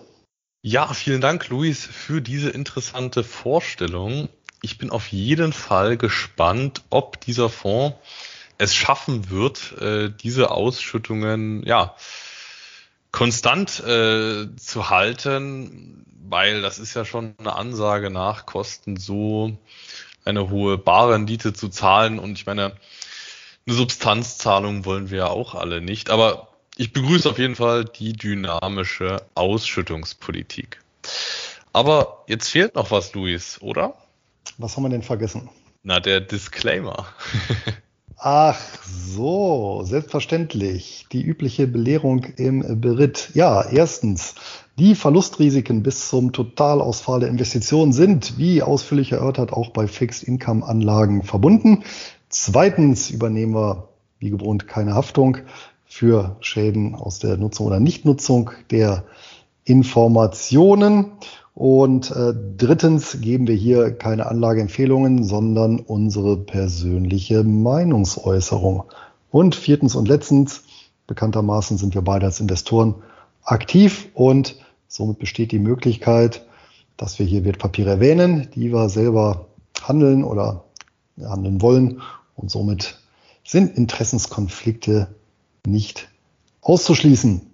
[0.63, 4.29] Ja, vielen Dank, Luis, für diese interessante Vorstellung.
[4.63, 7.97] Ich bin auf jeden Fall gespannt, ob dieser Fonds
[8.63, 11.95] es schaffen wird, äh, diese Ausschüttungen ja
[13.11, 19.57] konstant äh, zu halten, weil das ist ja schon eine Ansage nach Kosten so
[20.25, 22.77] eine hohe Barrendite zu zahlen und ich meine
[23.65, 28.13] eine Substanzzahlung wollen wir ja auch alle nicht, aber ich begrüße auf jeden Fall die
[28.13, 30.81] dynamische Ausschüttungspolitik.
[31.71, 33.95] Aber jetzt fehlt noch was, Luis, oder?
[34.57, 35.49] Was haben wir denn vergessen?
[35.83, 37.07] Na, der Disclaimer.
[38.25, 41.07] Ach so, selbstverständlich.
[41.11, 43.31] Die übliche Belehrung im Beritt.
[43.33, 44.35] Ja, erstens,
[44.79, 51.83] die Verlustrisiken bis zum Totalausfall der Investitionen sind, wie ausführlich erörtert, auch bei Fixed-Income-Anlagen verbunden.
[52.29, 53.89] Zweitens übernehmen wir,
[54.19, 55.39] wie gewohnt, keine Haftung
[55.85, 59.03] für Schäden aus der Nutzung oder Nichtnutzung der
[59.65, 61.11] Informationen.
[61.55, 68.83] Und äh, drittens geben wir hier keine Anlageempfehlungen, sondern unsere persönliche Meinungsäußerung.
[69.29, 70.63] Und viertens und letztens,
[71.05, 72.95] bekanntermaßen sind wir beide als Investoren
[73.43, 74.55] aktiv und
[74.87, 76.45] somit besteht die Möglichkeit,
[76.97, 79.47] dass wir hier Wertpapiere erwähnen, die wir selber
[79.81, 80.63] handeln oder
[81.19, 82.01] handeln wollen.
[82.35, 82.99] Und somit
[83.43, 85.13] sind Interessenskonflikte
[85.65, 86.09] nicht
[86.61, 87.52] auszuschließen.